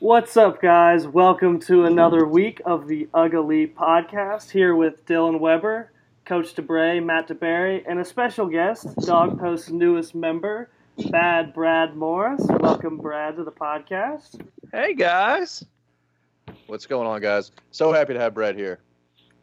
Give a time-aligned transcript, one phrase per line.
[0.00, 1.08] What's up, guys?
[1.08, 4.48] Welcome to another week of the Ugly Podcast.
[4.48, 5.90] Here with Dylan Weber,
[6.24, 10.70] Coach DeBray, Matt DeBerry, and a special guest, Dog Post's newest member,
[11.10, 12.46] Bad Brad Morris.
[12.60, 14.40] Welcome, Brad, to the podcast.
[14.70, 15.64] Hey guys.
[16.68, 17.50] What's going on, guys?
[17.72, 18.78] So happy to have Brad here.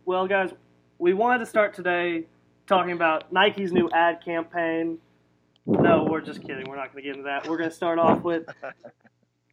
[0.05, 0.51] Well, guys,
[0.99, 2.27] we wanted to start today
[2.65, 4.99] talking about Nike's new ad campaign.
[5.65, 6.69] No, we're just kidding.
[6.69, 7.45] We're not going to get into that.
[7.45, 8.47] We're going to start off with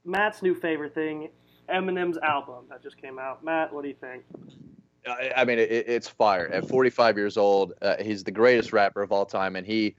[0.04, 1.28] Matt's new favorite thing,
[1.68, 3.44] Eminem's album that just came out.
[3.44, 4.24] Matt, what do you think?
[5.06, 6.48] I, I mean, it, it's fire.
[6.48, 9.94] At 45 years old, uh, he's the greatest rapper of all time, and he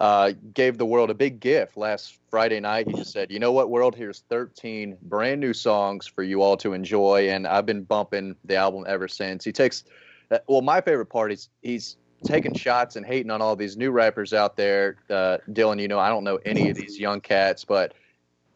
[0.00, 2.88] uh, gave the world a big gift last Friday night.
[2.88, 3.94] He just said, "You know what, world?
[3.94, 8.56] Here's 13 brand new songs for you all to enjoy." And I've been bumping the
[8.56, 9.44] album ever since.
[9.44, 9.84] He takes,
[10.30, 13.90] uh, well, my favorite part is he's taking shots and hating on all these new
[13.90, 14.96] rappers out there.
[15.10, 17.94] Uh, Dylan, you know, I don't know any of these young cats, but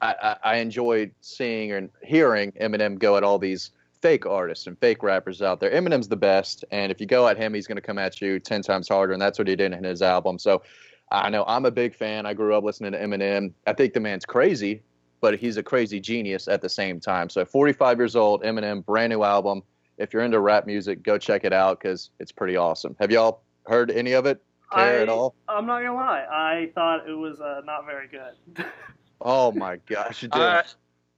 [0.00, 3.70] I, I, I enjoy seeing and hearing Eminem go at all these
[4.02, 5.70] fake artists and fake rappers out there.
[5.70, 8.38] Eminem's the best, and if you go at him, he's going to come at you
[8.38, 10.38] ten times harder, and that's what he did in his album.
[10.38, 10.62] So
[11.10, 12.26] I know I'm a big fan.
[12.26, 13.52] I grew up listening to Eminem.
[13.66, 14.82] I think the man's crazy,
[15.20, 17.28] but he's a crazy genius at the same time.
[17.30, 19.62] So 45 years old, Eminem, brand new album.
[19.98, 22.96] If you're into rap music, go check it out because it's pretty awesome.
[23.00, 24.42] Have y'all heard any of it?
[24.72, 25.34] Care I, at all?
[25.48, 26.26] I'm not going to lie.
[26.30, 28.66] I thought it was uh, not very good.
[29.20, 30.40] Oh my gosh, you did.
[30.40, 30.62] I,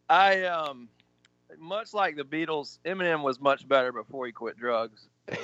[0.08, 0.88] I um
[1.58, 5.08] much like the Beatles, Eminem was much better before he quit drugs.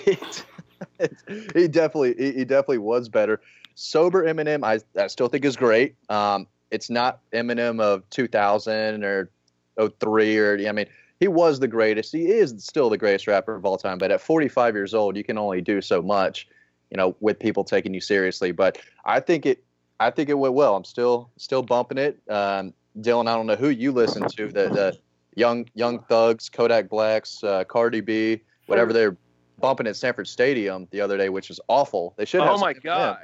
[1.55, 3.41] he definitely he, he definitely was better.
[3.75, 5.97] Sober Eminem, I, I still think is great.
[6.09, 9.31] Um, it's not Eminem of 2000 or
[9.79, 10.87] 03 or I mean
[11.21, 12.13] he was the greatest.
[12.13, 13.99] He is still the greatest rapper of all time.
[13.99, 16.49] But at 45 years old, you can only do so much,
[16.91, 18.53] you know, with people taking you seriously.
[18.53, 19.65] But I think it
[20.01, 20.77] I think it went well.
[20.77, 22.19] I'm still still bumping it.
[22.29, 24.47] Um, Dylan, I don't know who you listen to.
[24.49, 24.99] The, the
[25.37, 29.17] young young thugs, Kodak Blacks, uh, Cardi B, whatever they're
[29.61, 32.15] bumping at Sanford Stadium the other day, which was awful.
[32.17, 32.41] They should.
[32.41, 33.19] Oh my some- god.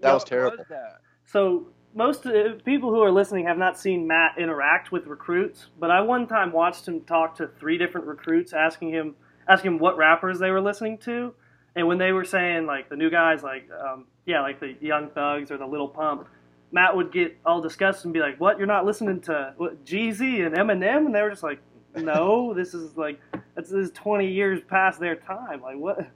[0.00, 0.64] that What was terrible.
[0.68, 0.98] that?
[1.26, 5.90] So most uh, people who are listening have not seen Matt interact with recruits, but
[5.90, 9.14] I one time watched him talk to three different recruits, asking him
[9.48, 11.34] asking him what rappers they were listening to,
[11.74, 15.10] and when they were saying like the new guys, like um, yeah, like the Young
[15.10, 16.26] Thugs or the Little Pump,
[16.70, 18.58] Matt would get all disgusted and be like, "What?
[18.58, 21.60] You're not listening to what, Jeezy and Eminem?" And they were just like,
[21.94, 23.20] "No, this is like
[23.54, 25.62] this is 20 years past their time.
[25.62, 26.06] Like what?"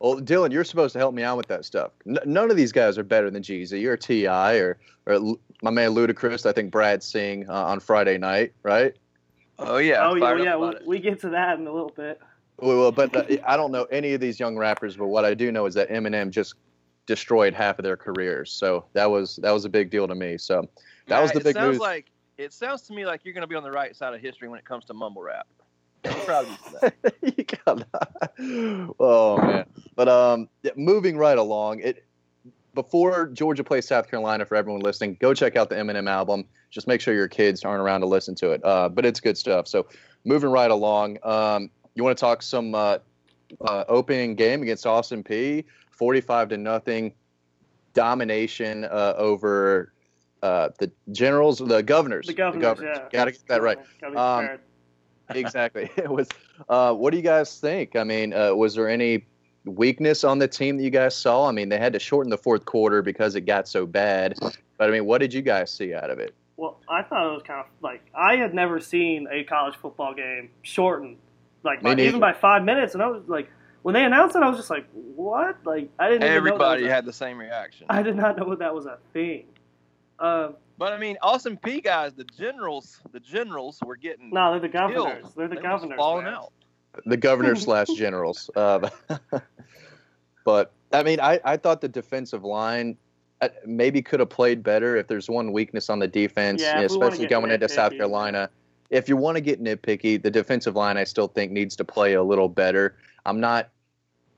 [0.00, 1.92] Well, Dylan, you're supposed to help me out with that stuff.
[2.06, 3.80] N- none of these guys are better than Jeezy.
[3.80, 6.46] You're Ti or or L- my man Ludacris.
[6.46, 8.94] I think Brad Sing uh, on Friday night, right?
[9.58, 10.06] Oh yeah.
[10.08, 10.80] oh yeah, well, yeah.
[10.80, 12.20] We, we get to that in a little bit.
[12.58, 14.96] Well, but uh, I don't know any of these young rappers.
[14.96, 16.54] But what I do know is that Eminem just
[17.06, 18.52] destroyed half of their careers.
[18.52, 20.38] So that was that was a big deal to me.
[20.38, 20.68] So
[21.08, 21.80] that was Yeah, the big it sounds news.
[21.80, 22.06] like
[22.38, 24.48] it sounds to me like you're going to be on the right side of history
[24.48, 25.46] when it comes to mumble rap.
[26.04, 26.94] I'm proud of you for that.
[27.22, 29.64] you oh man
[29.96, 32.04] but um moving right along it
[32.74, 36.86] before georgia plays south carolina for everyone listening go check out the eminem album just
[36.86, 39.66] make sure your kids aren't around to listen to it uh, but it's good stuff
[39.66, 39.86] so
[40.24, 42.98] moving right along um, you want to talk some uh,
[43.60, 47.12] uh, opening game against austin peay 45 to nothing
[47.92, 49.92] domination uh, over
[50.42, 53.08] uh, the generals the governors The governors, yeah.
[53.12, 53.78] gotta get that right
[54.16, 54.58] Um,
[55.30, 55.90] exactly.
[55.96, 56.28] It was.
[56.68, 57.96] Uh, what do you guys think?
[57.96, 59.26] I mean, uh, was there any
[59.64, 61.48] weakness on the team that you guys saw?
[61.48, 64.34] I mean, they had to shorten the fourth quarter because it got so bad.
[64.76, 66.34] But I mean, what did you guys see out of it?
[66.56, 70.14] Well, I thought it was kind of like I had never seen a college football
[70.14, 71.16] game shortened,
[71.64, 73.50] like Me by, even by five minutes, and I was like,
[73.82, 75.56] when they announced it, I was just like, what?
[75.64, 76.22] Like I didn't.
[76.22, 77.86] even know that Everybody was a- had the same reaction.
[77.90, 79.46] I did not know that was a thing.
[80.18, 84.60] Um, But I mean, Austin Peay guys, the generals, the generals were getting no, they're
[84.60, 85.20] the governors.
[85.20, 85.32] killed.
[85.36, 85.96] They're the They were just governors.
[85.96, 86.52] falling out.
[87.06, 88.48] The governor slash generals.
[88.56, 88.88] Um,
[90.44, 92.96] but I mean, I, I thought the defensive line
[93.40, 96.78] uh, maybe could have played better if there's one weakness on the defense, Yeah, you
[96.80, 97.96] know, if we wanna especially going into South nitpicky.
[97.98, 98.50] Carolina.
[98.90, 102.14] If you want to get nitpicky, the defensive line I still think needs to play
[102.14, 102.96] a little better.
[103.24, 103.70] I'm not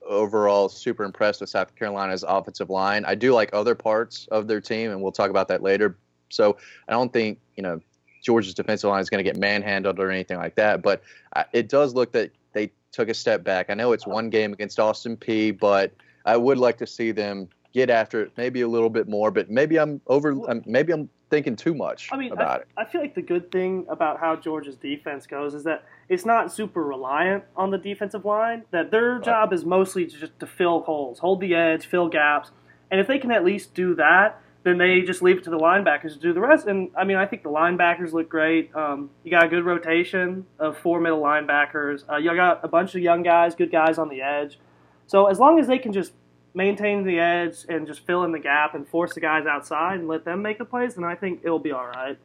[0.07, 3.05] overall super impressed with South Carolina's offensive line.
[3.05, 5.97] I do like other parts of their team, and we'll talk about that later.
[6.29, 6.57] So
[6.87, 7.81] I don't think you know
[8.23, 10.81] Georgia's defensive line is going to get manhandled or anything like that.
[10.81, 11.01] But
[11.35, 13.69] uh, it does look that they took a step back.
[13.69, 15.93] I know it's one game against Austin Peay, but
[16.25, 19.31] I would like to see them get after it maybe a little bit more.
[19.31, 20.35] But maybe I'm over.
[20.65, 22.67] Maybe I'm thinking too much I mean, about I, it.
[22.77, 26.53] I feel like the good thing about how Georgia's defense goes is that it's not
[26.53, 28.63] super reliant on the defensive line.
[28.71, 32.51] That their job is mostly to just to fill holes, hold the edge, fill gaps,
[32.89, 35.57] and if they can at least do that, then they just leave it to the
[35.57, 36.67] linebackers to do the rest.
[36.67, 38.73] And I mean, I think the linebackers look great.
[38.75, 42.03] Um, you got a good rotation of four middle linebackers.
[42.09, 44.59] Uh, you got a bunch of young guys, good guys on the edge.
[45.07, 46.11] So as long as they can just
[46.57, 50.07] maintain the edge and just fill in the gap and force the guys outside and
[50.07, 52.17] let them make the plays, then I think it'll be all right.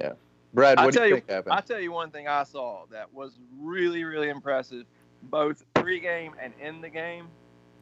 [0.00, 0.14] Yeah,
[0.54, 1.52] Brad, what I do tell you you, think happened?
[1.52, 4.86] I tell you one thing I saw that was really, really impressive,
[5.24, 7.28] both pregame and in the game,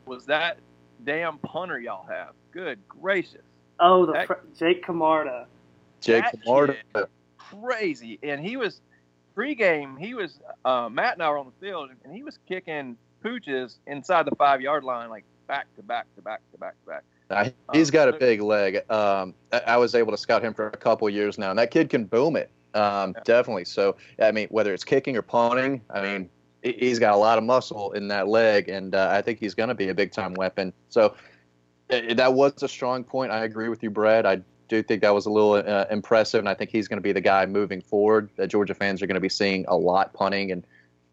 [0.05, 0.59] was that
[1.05, 2.35] damn punter y'all have.
[2.51, 3.43] Good gracious,
[3.81, 5.47] Oh, the That- fr- Jake Camarda.
[6.01, 6.75] Jake that Camarda.
[7.39, 8.19] crazy.
[8.25, 8.81] And he was
[9.37, 9.99] pregame.
[9.99, 13.79] He was uh, Matt and I were on the field, and he was kicking pooches
[13.87, 17.55] inside the five yard line, like back to back to back to back to back.
[17.73, 18.91] He's Um, got a big leg.
[18.91, 21.89] Um, I, was able to scout him for a couple years now, and that kid
[21.89, 22.51] can boom it.
[22.75, 23.23] Um, Yeah.
[23.25, 23.65] Definitely.
[23.65, 26.31] So, I mean, whether it's kicking or punting, I mean,
[26.63, 29.55] he- he's got a lot of muscle in that leg, and uh, I think he's
[29.55, 30.73] going to be a big time weapon.
[30.89, 31.15] So,
[31.91, 33.33] uh, that was a strong point.
[33.33, 34.27] I agree with you, Brad.
[34.27, 37.03] I do think that was a little uh, impressive, and I think he's going to
[37.03, 40.15] be the guy moving forward that Georgia fans are going to be seeing a lot
[40.15, 40.67] punting and,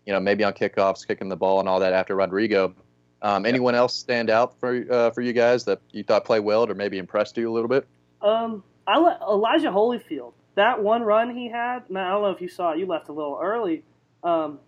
[0.06, 2.74] you know, maybe on kickoffs, kicking the ball and all that after Rodrigo.
[3.21, 6.69] Um, anyone else stand out for uh, for you guys that you thought played well
[6.69, 7.88] or maybe impressed you a little bit?
[8.21, 10.33] Um, I let Elijah Holyfield.
[10.56, 11.89] That one run he had.
[11.89, 12.80] Now I don't know if you saw it.
[12.80, 13.83] You left a little early.
[14.24, 14.60] Um,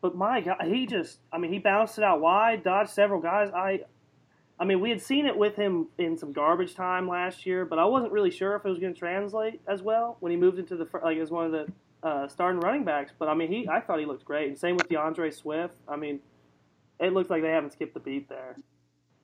[0.00, 1.18] but my God, he just.
[1.32, 3.50] I mean, he bounced it out wide, dodged several guys.
[3.54, 3.80] I.
[4.60, 7.78] I mean, we had seen it with him in some garbage time last year, but
[7.78, 10.58] I wasn't really sure if it was going to translate as well when he moved
[10.58, 11.72] into the fir- like as one of the
[12.02, 13.12] uh, starting running backs.
[13.16, 14.48] But I mean, he I thought he looked great.
[14.48, 15.74] And same with D'Andre Swift.
[15.86, 16.20] I mean,
[17.00, 18.56] it looks like they haven't skipped a beat there.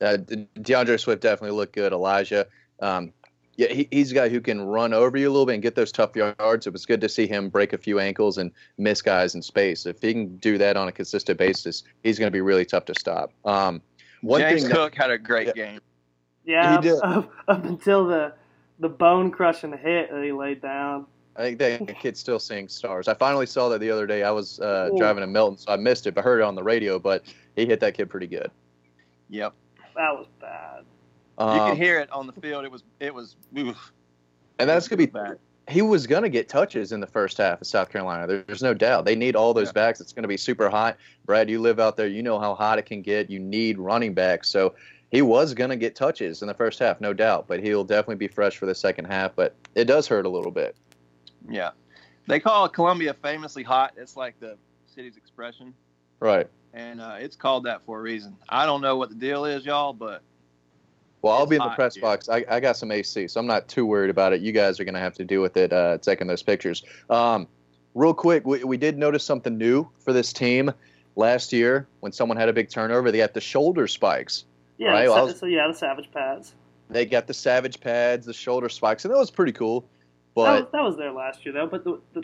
[0.00, 0.16] Uh,
[0.60, 1.92] D'Andre Swift definitely looked good.
[1.92, 2.46] Elijah,
[2.80, 3.12] um,
[3.56, 5.74] yeah, he, he's a guy who can run over you a little bit and get
[5.76, 6.66] those tough yards.
[6.66, 9.86] It was good to see him break a few ankles and miss guys in space.
[9.86, 12.84] If he can do that on a consistent basis, he's going to be really tough
[12.86, 13.30] to stop.
[13.44, 13.80] Um,
[14.22, 15.52] one James thing that- Cook had a great Yeah.
[15.52, 15.80] game.
[16.44, 16.98] Yeah, He did.
[17.02, 18.34] Up, up until the
[18.80, 21.06] the bone crushing hit that he laid down.
[21.36, 23.08] I think that kid's still seeing stars.
[23.08, 24.22] I finally saw that the other day.
[24.22, 24.96] I was uh, Ooh.
[24.98, 26.98] driving to Milton, so I missed it, but heard it on the radio.
[26.98, 27.24] But
[27.56, 28.50] he hit that kid pretty good.
[29.30, 29.52] Yep,
[29.96, 30.84] That was bad.
[31.38, 32.64] you Um, could hear it on the field.
[32.64, 33.36] It was it was.
[33.58, 33.92] Oof.
[34.60, 35.38] and that's gonna be bad.
[35.66, 38.26] he was going to get touches in the first half of South Carolina.
[38.26, 39.06] There- There's no doubt.
[39.06, 39.72] They need all those Yeah.
[39.72, 39.98] backs.
[40.00, 40.98] It's going to be super hot.
[41.24, 42.06] Brad, you live out there.
[42.06, 43.30] You know how hot it can get.
[43.30, 44.50] You need running backs.
[44.50, 44.74] So
[45.10, 47.46] he was going to get touches in the first half, no doubt.
[47.48, 49.34] But he'll definitely be fresh for the second half.
[49.34, 50.76] But it does hurt a little bit.
[51.48, 51.70] Yeah,
[52.26, 53.92] they call Columbia famously hot.
[53.96, 54.56] It's like the
[54.86, 55.74] city's expression,
[56.20, 56.46] Right.
[56.72, 58.36] and uh, it's called that for a reason.
[58.48, 60.22] I don't know what the deal is, y'all, but
[61.22, 62.02] Well, I'll be in the press here.
[62.02, 62.28] box.
[62.28, 64.40] I, I got some AC, so I'm not too worried about it.
[64.40, 66.82] You guys are going to have to deal with it uh, taking those pictures.
[67.10, 67.46] Um,
[67.94, 70.70] real quick, we, we did notice something new for this team
[71.16, 73.10] last year when someone had a big turnover.
[73.10, 74.44] They got the shoulder spikes.
[74.78, 76.54] Yeah, Right, the well, was- so yeah, the Savage pads.
[76.90, 79.84] They got the Savage pads, the shoulder spikes, and that was pretty cool.
[80.36, 81.66] That, was, But that was there last year though.
[81.66, 82.20] But the the,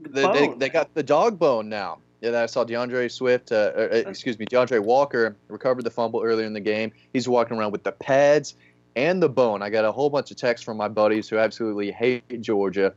[0.00, 1.98] the they, they, bone, they got the dog bone now.
[2.20, 6.22] Yeah, I saw D'Andre Swift, uh, or, uh, excuse me, D'Andre Walker recovered the fumble
[6.22, 6.90] earlier in the game.
[7.12, 8.54] He's walking around with the pads
[8.96, 9.62] and the bone.
[9.62, 12.94] I got a whole bunch of texts from my buddies who absolutely hate Georgia,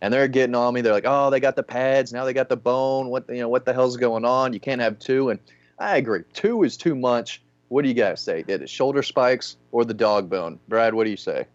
[0.00, 0.80] and they're getting on me.
[0.80, 3.08] They're like, "Oh, they got the pads, now they got the bone.
[3.08, 3.48] What you know?
[3.48, 4.52] What the hell's going on?
[4.52, 5.28] You can't have two.
[5.28, 5.38] And
[5.78, 7.42] I agree, two is too much.
[7.68, 8.42] What do you guys say?
[8.42, 10.58] Did it shoulder spikes or the dog bone?
[10.68, 11.46] Brad, what do you say?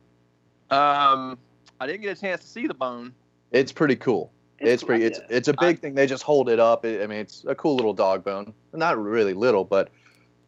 [0.70, 1.38] um,
[1.80, 3.14] I didn't get a chance to see the bone.
[3.52, 4.32] It's pretty cool.
[4.60, 5.06] It's, pretty.
[5.06, 5.94] It's it's a big thing.
[5.94, 6.84] They just hold it up.
[6.84, 8.54] I I mean, it's a cool little dog bone.
[8.74, 9.90] Not really little, but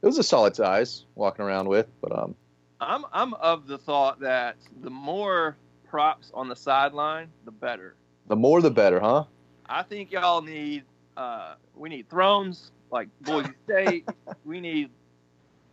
[0.02, 1.88] it was a solid size walking around with.
[2.02, 2.36] But um,
[2.82, 5.58] I'm I'm of the thought that the more
[5.88, 7.96] props on the sideline, the better.
[8.28, 9.26] the more the better, huh?
[9.68, 10.84] I think y'all need
[11.16, 14.08] uh, we need thrones like Boise State.
[14.46, 14.90] we need.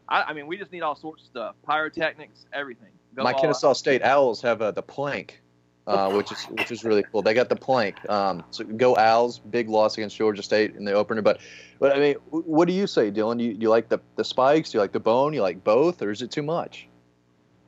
[0.08, 2.90] I, I mean, we just need all sorts of stuff, pyrotechnics, everything.
[3.14, 3.76] Go My Kennesaw out.
[3.76, 5.40] State Owls have uh, the plank,
[5.86, 7.22] uh, which is which is really cool.
[7.22, 8.08] They got the plank.
[8.10, 9.38] Um, so go Owls!
[9.38, 11.22] Big loss against Georgia State in the opener.
[11.22, 11.40] But
[11.78, 13.38] but I mean, what do you say, Dylan?
[13.38, 14.70] Do you, do you like the the spikes?
[14.70, 15.32] Do you like the bone?
[15.32, 16.88] You like both, or is it too much?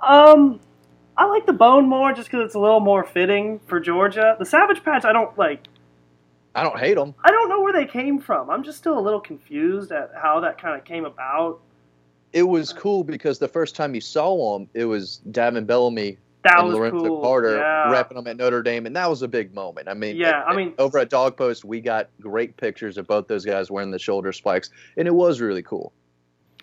[0.00, 0.60] Um,
[1.16, 4.36] I like the bone more just because it's a little more fitting for Georgia.
[4.38, 5.66] The Savage patch, I don't like.
[6.54, 7.14] I don't hate them.
[7.24, 8.50] I don't know where they came from.
[8.50, 11.60] I'm just still a little confused at how that kind of came about.
[12.32, 16.18] It was cool because the first time you saw them, it was Davin Bellamy
[16.48, 17.22] That and was Lorenzo cool.
[17.22, 17.86] Carter yeah.
[17.92, 19.88] repping them at Notre Dame, and that was a big moment.
[19.88, 23.06] I mean, Yeah, at- I mean- over at Dog Post, we got great pictures of
[23.06, 25.92] both those guys wearing the shoulder spikes, and it was really cool.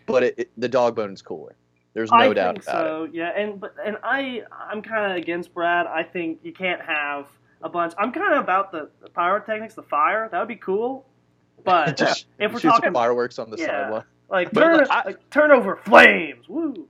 [0.06, 1.56] But it, it, the dog bone is cooler.
[1.94, 2.89] There's no I doubt think about it.
[2.89, 3.10] so.
[3.13, 5.88] Yeah, and but and I I'm kind of against Brad.
[5.88, 7.27] I think you can't have
[7.63, 7.94] a bunch.
[7.98, 10.27] I'm kind of about the, the pyrotechnics, the fire.
[10.32, 11.06] That would be cool.
[11.63, 13.65] But Just if we're talking fireworks on the Yeah.
[13.68, 14.04] sideline.
[14.30, 16.88] like turn look, I- like turn over flames, woo.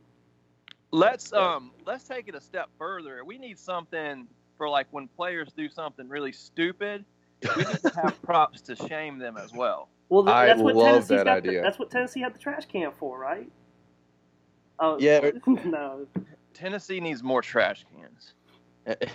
[0.96, 3.24] Let's um let's take it a step further.
[3.26, 7.04] We need something for like when players do something really stupid.
[7.56, 9.90] We need to have props to shame them as well.
[10.10, 12.40] Well, th- I that's what love Tennessee's that got the- that's what Tennessee had the
[12.40, 13.52] trash can for, right?
[14.80, 15.32] Oh Yeah,
[15.66, 16.08] no.
[16.54, 18.34] Tennessee needs more trash cans.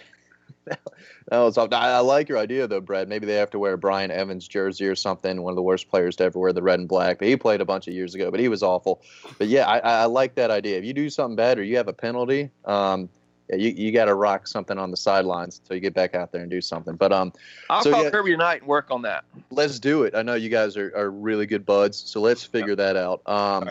[0.67, 3.09] that was I, I like your idea though, Brad.
[3.09, 5.43] Maybe they have to wear a Brian Evans jersey or something.
[5.43, 7.19] One of the worst players to ever wear the red and black.
[7.19, 9.03] But he played a bunch of years ago, but he was awful.
[9.39, 10.79] But yeah, I, I like that idea.
[10.79, 13.09] If you do something bad or you have a penalty, um,
[13.49, 16.31] yeah, you, you got to rock something on the sidelines until you get back out
[16.31, 16.95] there and do something.
[16.95, 17.33] But um,
[17.69, 18.11] I'll So, call yeah.
[18.11, 19.25] Kirby tonight and work on that.
[19.51, 20.15] let's do it.
[20.15, 23.23] I know you guys are, are really good buds, so let's figure that out.
[23.29, 23.71] Um,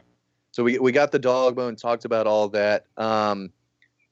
[0.51, 2.85] so we we got the dog bone, talked about all that.
[2.97, 3.51] Um,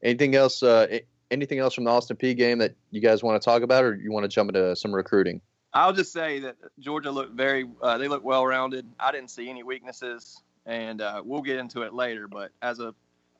[0.01, 0.61] anything else?
[0.63, 0.99] Uh,
[1.31, 3.95] anything else from the Austin Peay game that you guys want to talk about, or
[3.95, 5.41] you want to jump into some recruiting?
[5.73, 8.85] I'll just say that Georgia looked very, uh, they looked well rounded.
[8.99, 12.27] I didn't see any weaknesses, and uh, we'll get into it later.
[12.27, 12.95] But as a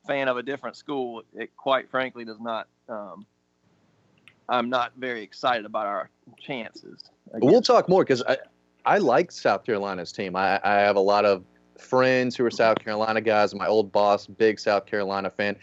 [0.06, 2.68] fan of a different school, it quite frankly does not.
[2.90, 3.26] Um,
[4.50, 7.10] I'm not very excited about our chances.
[7.34, 8.38] We'll talk more because I
[8.86, 10.36] I like South Carolina's team.
[10.36, 11.44] I, I have a lot of
[11.78, 13.54] friends who are South Carolina guys.
[13.54, 15.58] My old boss, big South Carolina fan,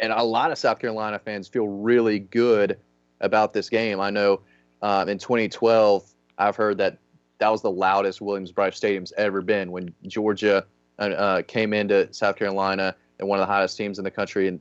[0.00, 2.78] and a lot of South Carolina fans feel really good
[3.20, 4.00] about this game.
[4.00, 4.40] I know
[4.82, 6.04] um, in 2012,
[6.38, 6.98] I've heard that
[7.38, 10.66] that was the loudest Williams-Brice Stadium's ever been when Georgia
[10.98, 14.48] uh, uh, came into South Carolina and one of the hottest teams in the country
[14.48, 14.60] and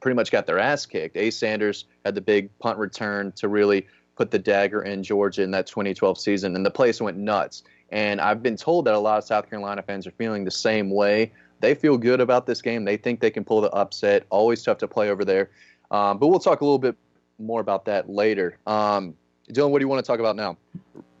[0.00, 1.16] pretty much got their ass kicked.
[1.16, 3.86] Ace Sanders had the big punt return to really
[4.16, 7.62] put the dagger in Georgia in that 2012 season, and the place went nuts.
[7.90, 10.90] And I've been told that a lot of South Carolina fans are feeling the same
[10.90, 11.32] way.
[11.62, 12.84] They feel good about this game.
[12.84, 14.26] They think they can pull the upset.
[14.30, 15.50] Always tough to play over there.
[15.92, 16.96] Um, but we'll talk a little bit
[17.38, 18.58] more about that later.
[18.66, 19.14] Um,
[19.48, 20.56] Dylan, what do you want to talk about now?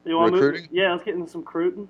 [0.04, 0.68] You move- Recruiting?
[0.72, 1.88] Yeah, let's get into some recruiting.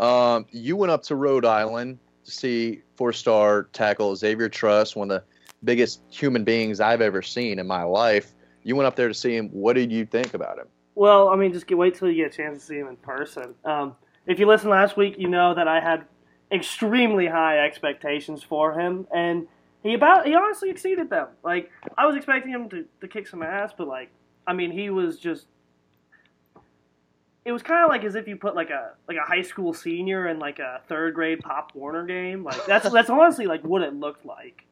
[0.00, 5.20] Um, you went up to Rhode Island to see four-star tackle Xavier Truss, one of
[5.20, 5.24] the
[5.62, 8.34] biggest human beings I've ever seen in my life.
[8.64, 9.50] You went up there to see him.
[9.50, 10.66] What did you think about him?
[10.96, 12.96] Well, I mean, just get, wait till you get a chance to see him in
[12.96, 13.54] person.
[13.64, 13.94] Um,
[14.26, 16.06] if you listened last week, you know that I had
[16.54, 19.48] extremely high expectations for him, and
[19.82, 21.28] he about he honestly exceeded them.
[21.42, 24.10] Like I was expecting him to, to kick some ass, but like
[24.46, 25.46] I mean, he was just.
[27.44, 29.74] It was kind of like as if you put like a like a high school
[29.74, 32.42] senior in like a third grade Pop Warner game.
[32.42, 34.64] Like that's that's honestly like what it looked like.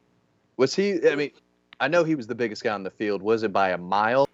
[0.57, 1.07] Was he?
[1.07, 1.33] I mean,
[1.81, 3.21] I know he was the biggest guy on the field.
[3.21, 4.27] Was it by a mile?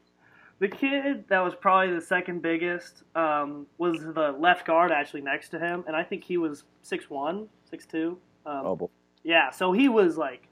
[0.60, 5.50] The kid that was probably the second biggest um, was the left guard actually next
[5.50, 8.06] to him, and I think he was 6'1", 6'2".
[8.06, 8.88] Um, Oh, boy.
[9.22, 10.48] Yeah, so he was like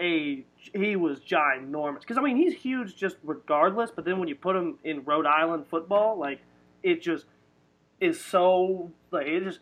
[0.00, 2.00] a he was ginormous.
[2.00, 3.90] Because I mean, he's huge just regardless.
[3.94, 6.40] But then when you put him in Rhode Island football, like
[6.82, 7.26] it just
[8.00, 9.60] is so like it just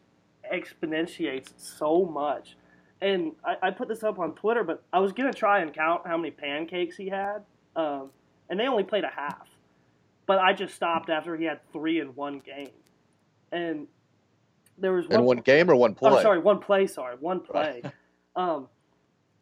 [0.52, 2.56] exponentiates so much.
[3.00, 6.06] And I, I put this up on Twitter, but I was gonna try and count
[6.06, 7.42] how many pancakes he had,
[7.74, 8.10] um,
[8.48, 9.48] and they only played a half.
[10.26, 12.70] But I just stopped after he had three in one game,
[13.50, 13.86] and
[14.78, 16.10] there was In one game or one play?
[16.10, 16.86] Oh, sorry, one play.
[16.86, 17.82] Sorry, one play.
[18.36, 18.68] um,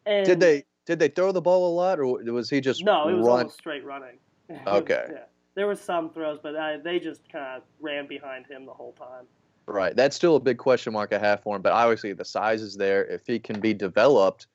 [0.05, 3.07] and Did they did they throw the ball a lot, or was he just No,
[3.07, 3.45] it was run?
[3.45, 4.17] all straight running.
[4.67, 5.05] Okay.
[5.09, 5.23] yeah,
[5.55, 8.91] there was some throws, but uh, they just kind of ran behind him the whole
[8.93, 9.25] time.
[9.65, 9.95] Right.
[9.95, 11.61] That's still a big question mark I have for him.
[11.61, 13.05] But obviously, the size is there.
[13.05, 14.47] If he can be developed,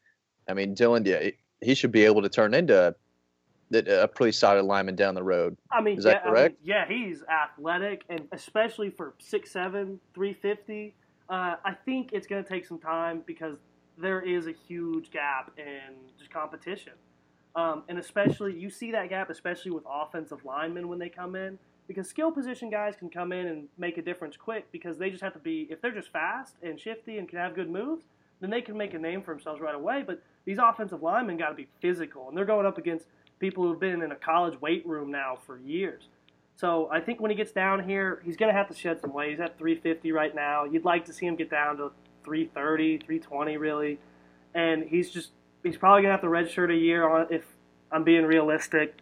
[0.48, 1.30] I mean, Dylan, yeah,
[1.62, 2.94] he should be able to turn into
[3.72, 5.56] a, a pretty solid lineman down the road.
[5.70, 6.56] I mean, Is that yeah, I mean, correct?
[6.62, 10.94] yeah, he's athletic, and especially for 6'7", 350,
[11.28, 13.56] uh, I think it's going to take some time because
[13.98, 16.92] there is a huge gap in just competition.
[17.54, 21.58] Um, and especially, you see that gap, especially with offensive linemen when they come in,
[21.88, 25.22] because skill position guys can come in and make a difference quick because they just
[25.22, 28.04] have to be, if they're just fast and shifty and can have good moves,
[28.40, 30.04] then they can make a name for themselves right away.
[30.06, 33.06] But these offensive linemen got to be physical, and they're going up against
[33.38, 36.08] people who've been in a college weight room now for years.
[36.56, 39.12] So I think when he gets down here, he's going to have to shed some
[39.12, 39.30] weight.
[39.30, 40.64] He's at 350 right now.
[40.64, 41.92] You'd like to see him get down to
[42.24, 43.98] 330, 320 really.
[44.54, 45.30] And he's just
[45.62, 47.44] he's probably going to have to redshirt a year on if
[47.92, 48.96] I'm being realistic.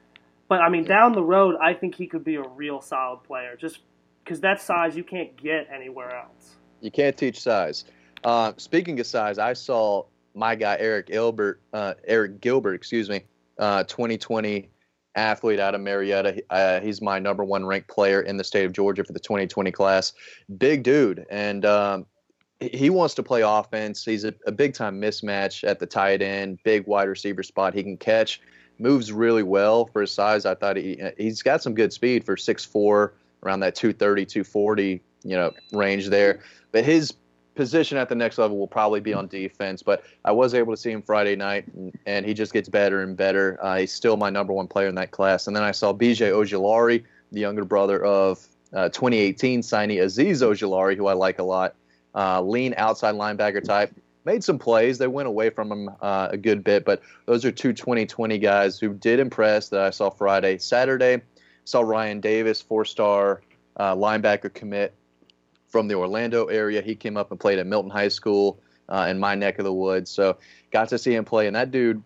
[0.48, 3.56] But I mean, down the road, I think he could be a real solid player
[3.56, 3.78] just
[4.24, 6.56] because that size you can't get anywhere else.
[6.80, 7.84] You can't teach size.
[8.24, 13.22] Uh, speaking of size, I saw my guy Eric Gilbert, uh, Eric Gilbert, excuse me,
[13.58, 14.68] uh, 2020
[15.14, 16.42] athlete out of Marietta.
[16.50, 19.70] Uh, he's my number one ranked player in the state of Georgia for the 2020
[19.70, 20.12] class.
[20.58, 22.06] Big dude, and um,
[22.60, 24.04] he- wants to play offense.
[24.04, 27.74] He's a, a big time mismatch at the tight end, big wide receiver spot.
[27.74, 28.40] He can catch,
[28.78, 30.46] moves really well for his size.
[30.46, 33.10] I thought he he's got some good speed for 6'4",
[33.44, 36.40] around that 230, 240, you know, range there.
[36.72, 37.14] But his
[37.54, 39.82] position at the next level will probably be on defense.
[39.82, 41.64] But I was able to see him Friday night,
[42.06, 43.58] and, he just gets better and better.
[43.62, 45.46] Uh, he's still my number one player in that class.
[45.46, 50.96] And then I saw BJ Ojulari, the younger brother of uh, 2018 signee Azeez Ojulari,
[50.96, 51.74] who I like a lot.
[52.14, 53.92] Uh, lean outside linebacker type.
[54.24, 54.98] Made some plays.
[54.98, 58.78] They went away from him uh, a good bit, but those are two 2020 guys
[58.78, 60.58] who did impress that I saw Friday.
[60.58, 61.20] Saturday,
[61.64, 63.42] saw Ryan Davis, four star
[63.76, 64.94] uh, linebacker commit
[65.74, 66.80] from the Orlando area.
[66.80, 69.72] He came up and played at Milton High School uh, in my neck of the
[69.72, 70.08] woods.
[70.08, 70.38] So
[70.70, 72.00] got to see him play, and that dude,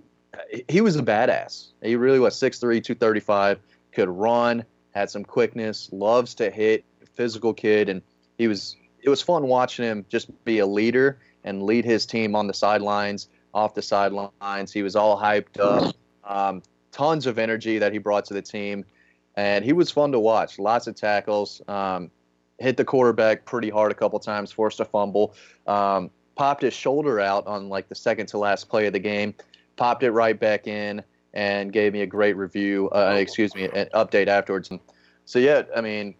[0.71, 1.67] he was a badass.
[1.83, 3.61] He really was 6'3", 235,
[3.93, 8.01] could run, had some quickness, loves to hit, physical kid, and
[8.39, 8.75] he was.
[9.03, 12.55] It was fun watching him just be a leader and lead his team on the
[12.55, 14.73] sidelines, off the sidelines.
[14.73, 15.95] He was all hyped up,
[16.25, 18.87] um, tons of energy that he brought to the team,
[19.37, 20.59] and he was fun to watch.
[20.59, 22.11] Lots of tackles, um,
[22.59, 25.35] hit the quarterback pretty hard a couple times, forced a fumble,
[25.67, 29.35] um, popped his shoulder out on like the second to last play of the game,
[29.77, 31.03] popped it right back in,
[31.35, 32.88] and gave me a great review.
[32.91, 34.71] Uh, excuse me, an update afterwards.
[35.25, 36.15] So yeah, I mean,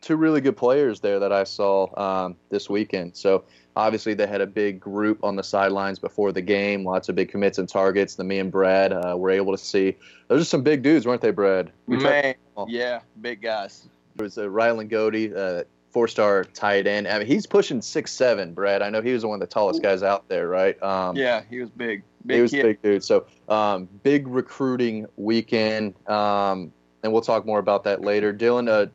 [0.00, 3.16] two really good players there that I saw um, this weekend.
[3.16, 3.44] So
[3.76, 7.28] obviously they had a big group on the sidelines before the game, lots of big
[7.28, 9.96] commits and targets that me and Brad uh, were able to see.
[10.28, 11.70] Those are some big dudes, weren't they, Brad?
[11.86, 12.34] We Man,
[12.68, 13.88] yeah, big guys.
[14.18, 17.06] There was a uh, Ryland Goede, uh, four-star tight end.
[17.06, 18.52] I mean, he's pushing six seven.
[18.52, 20.80] Brad, I know he was one of the tallest guys out there, right?
[20.82, 22.02] Um, yeah, he was big.
[22.26, 22.62] big he was kid.
[22.64, 23.04] big dude.
[23.04, 26.72] So um, big recruiting weekend, um,
[27.04, 28.34] and we'll talk more about that later.
[28.34, 28.90] Dylan, uh,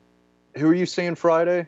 [0.59, 1.67] who are you seeing Friday?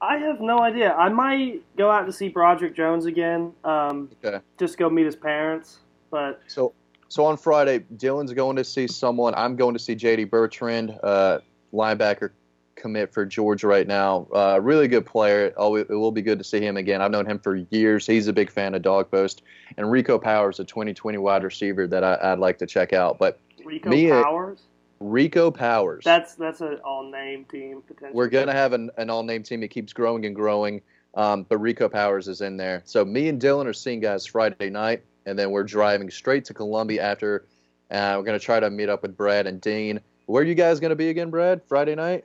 [0.00, 0.94] I have no idea.
[0.94, 3.52] I might go out to see Broderick Jones again.
[3.62, 4.38] Um, okay.
[4.58, 5.80] Just go meet his parents.
[6.10, 6.72] But so
[7.08, 9.34] so on Friday, Dylan's going to see someone.
[9.34, 11.40] I'm going to see JD Bertrand, uh,
[11.74, 12.30] linebacker
[12.76, 14.28] commit for Georgia right now.
[14.32, 15.52] Uh, really good player.
[15.56, 17.02] Oh, it will be good to see him again.
[17.02, 18.06] I've known him for years.
[18.06, 19.42] He's a big fan of Dog Post.
[19.76, 23.18] And Rico Powers, a 2020 wide receiver that I, would like to check out.
[23.18, 24.60] But Rico me, Powers.
[25.00, 26.04] Rico Powers.
[26.04, 28.16] That's that's an all name team potentially.
[28.16, 29.62] We're gonna have an, an all name team.
[29.62, 30.80] It keeps growing and growing.
[31.14, 32.82] Um, but Rico Powers is in there.
[32.84, 36.54] So me and Dylan are seeing guys Friday night, and then we're driving straight to
[36.54, 37.46] Columbia after.
[37.90, 40.00] Uh, we're gonna try to meet up with Brad and Dean.
[40.26, 41.62] Where are you guys gonna be again, Brad?
[41.68, 42.24] Friday night?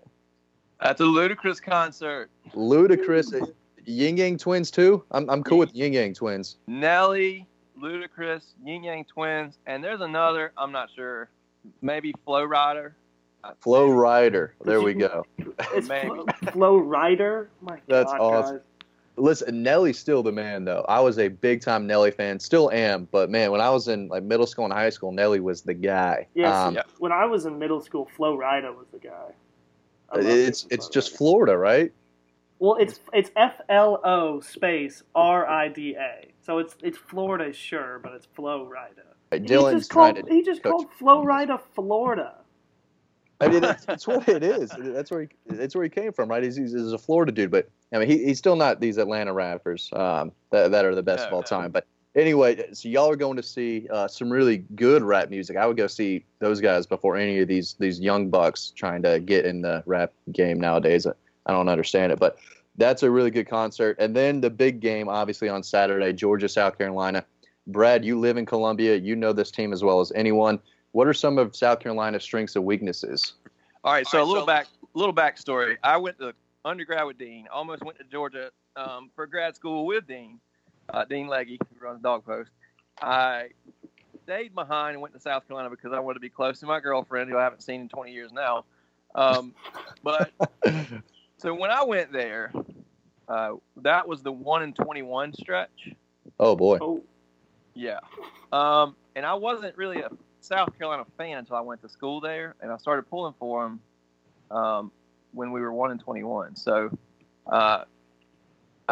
[0.81, 2.29] At the Ludacris concert.
[2.53, 3.53] Ludacris,
[3.85, 5.03] Ying Yang Twins too.
[5.11, 6.57] I'm I'm cool with Ying Yang Twins.
[6.67, 7.47] Nelly,
[7.79, 10.53] Ludacris, Ying Yang Twins, and there's another.
[10.57, 11.29] I'm not sure
[11.81, 12.91] maybe Flo Rida.
[13.59, 14.49] Flo Rida.
[14.63, 15.25] There we go.
[15.73, 17.47] It's Flo, Flo Rida.
[17.61, 18.55] My That's God, awesome.
[18.57, 18.65] Guys.
[19.17, 20.85] Listen, Nelly's still the man, though.
[20.87, 23.07] I was a big time Nelly fan, still am.
[23.11, 25.73] But man, when I was in like middle school and high school, Nelly was the
[25.73, 26.27] guy.
[26.33, 26.83] Yes, um, yeah.
[26.99, 29.33] when I was in middle school, Flo Rida was the guy.
[30.15, 31.91] It's it's just Florida, right?
[32.59, 36.31] Well, it's it's F L O space R I D A.
[36.41, 39.43] So it's it's Florida, sure, but it's Flo Rida.
[39.45, 40.33] Dylan's he just trying called, to.
[40.33, 42.35] He just called Flo Rida Florida.
[43.41, 44.69] I mean, that's, that's, what it is.
[44.77, 46.43] That's where he that's where he came from, right?
[46.43, 49.89] He's, he's a Florida dude, but I mean, he, he's still not these Atlanta rappers
[49.93, 51.71] um, that, that are the best of all time.
[51.71, 55.57] But anyway, so y'all are going to see uh, some really good rap music.
[55.57, 59.19] I would go see those guys before any of these these young bucks trying to
[59.19, 61.07] get in the rap game nowadays.
[61.07, 62.37] I don't understand it, but
[62.77, 63.97] that's a really good concert.
[63.99, 67.25] And then the big game, obviously on Saturday, Georgia South Carolina.
[67.67, 68.95] Brad, you live in Columbia.
[68.95, 70.59] You know this team as well as anyone.
[70.93, 73.33] What are some of South Carolina's strengths and weaknesses?
[73.83, 75.77] All right, so All right, a little so- back, little backstory.
[75.83, 76.33] I went to
[76.65, 77.47] undergrad with Dean.
[77.51, 80.39] Almost went to Georgia um, for grad school with Dean,
[80.91, 82.49] uh, Dean Leggy, who runs Dog Post.
[83.01, 83.49] I
[84.23, 86.79] stayed behind and went to South Carolina because I wanted to be close to my
[86.79, 88.65] girlfriend, who I haven't seen in 20 years now.
[89.15, 89.53] Um,
[90.03, 90.31] but
[91.37, 92.51] so when I went there,
[93.27, 95.89] uh, that was the one in 21 stretch.
[96.39, 96.77] Oh boy.
[96.81, 97.03] Oh.
[97.73, 97.99] Yeah.
[98.51, 100.09] Um, and I wasn't really a
[100.41, 103.79] South Carolina fan until I went to school there, and I started pulling for them
[104.49, 104.91] um,
[105.33, 106.55] when we were one and twenty-one.
[106.55, 106.97] So,
[107.47, 107.85] uh,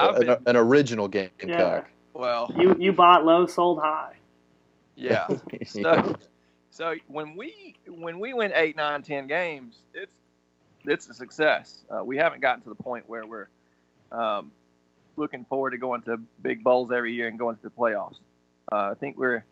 [0.07, 1.83] an, an, original game, yeah.
[2.13, 4.13] Well, you you bought low, sold high.
[4.95, 5.27] Yeah.
[5.65, 6.15] so,
[6.69, 10.11] so when we when we win eight, nine, ten games, it's
[10.85, 11.85] it's a success.
[11.89, 13.47] Uh, we haven't gotten to the point where we're
[14.11, 14.51] um,
[15.15, 18.15] looking forward to going to big bowls every year and going to the playoffs.
[18.71, 19.43] Uh, I think we're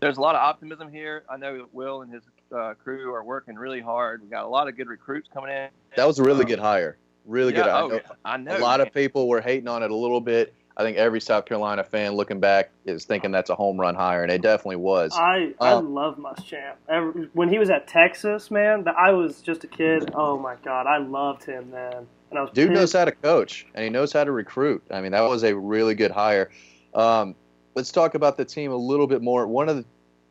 [0.00, 1.24] there's a lot of optimism here.
[1.28, 2.22] I know that Will and his
[2.54, 4.22] uh, crew are working really hard.
[4.22, 5.68] We got a lot of good recruits coming in.
[5.96, 6.96] That was a really um, good hire.
[7.24, 7.68] Really yeah, good.
[7.70, 8.58] Oh, I know, I know.
[8.58, 8.86] A lot man.
[8.86, 10.54] of people were hating on it a little bit.
[10.76, 14.22] I think every South Carolina fan looking back is thinking that's a home run hire,
[14.22, 15.12] and it definitely was.
[15.14, 17.30] I I um, love Muschamp.
[17.32, 20.10] When he was at Texas, man, I was just a kid.
[20.14, 22.06] Oh my god, I loved him then.
[22.30, 22.80] And I was Dude pissed.
[22.80, 24.82] knows how to coach and he knows how to recruit.
[24.90, 26.50] I mean, that was a really good hire.
[26.92, 27.36] Um,
[27.76, 29.46] let's talk about the team a little bit more.
[29.46, 29.84] One of the,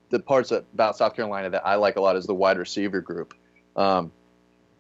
[0.10, 3.34] the parts about South Carolina that I like a lot is the wide receiver group.
[3.78, 4.12] Um,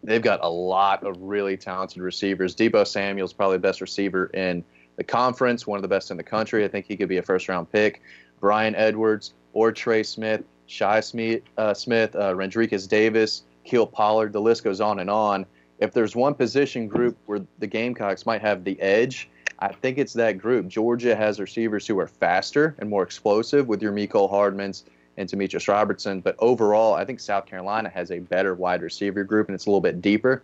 [0.03, 2.55] they've got a lot of really talented receivers.
[2.55, 4.63] Deebo Samuel's probably the best receiver in
[4.95, 6.63] the conference, one of the best in the country.
[6.63, 8.01] I think he could be a first round pick.
[8.39, 14.33] Bryan Edwards or Trey Smith, Shi Smith, uh, Smith uh, Randrecous Davis, Kiel Pollard.
[14.33, 15.45] The list goes on and on.
[15.79, 20.13] If there's one position group where the Gamecocks might have the edge, I think it's
[20.13, 20.67] that group.
[20.67, 24.83] Georgia has receivers who are faster and more explosive with your Mecole Hardmans
[25.17, 26.19] and Demetrius Robertson.
[26.19, 29.69] But overall, I think South Carolina has a better wide receiver group and it's a
[29.69, 30.43] little bit deeper.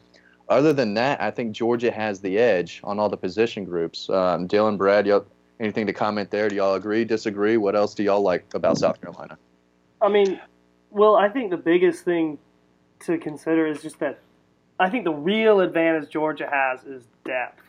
[0.49, 4.10] Other than that, I think Georgia has the edge on all the position groups.
[4.10, 5.25] Um, Dylan, Brad, y'all,
[5.60, 6.49] anything to comment there?
[6.49, 7.58] Do y'all agree, disagree?
[7.58, 9.38] What else do y'all like about South Carolina?
[10.01, 10.39] I mean,
[10.89, 12.39] well, I think the biggest thing
[13.01, 14.19] to consider is just that
[14.79, 17.62] I think the real advantage Georgia has is depth.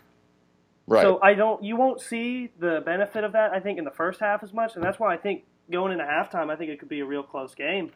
[0.87, 1.03] Right.
[1.03, 3.53] So I don't, you won't see the benefit of that.
[3.53, 6.05] I think in the first half as much, and that's why I think going into
[6.05, 7.91] halftime, I think it could be a real close game.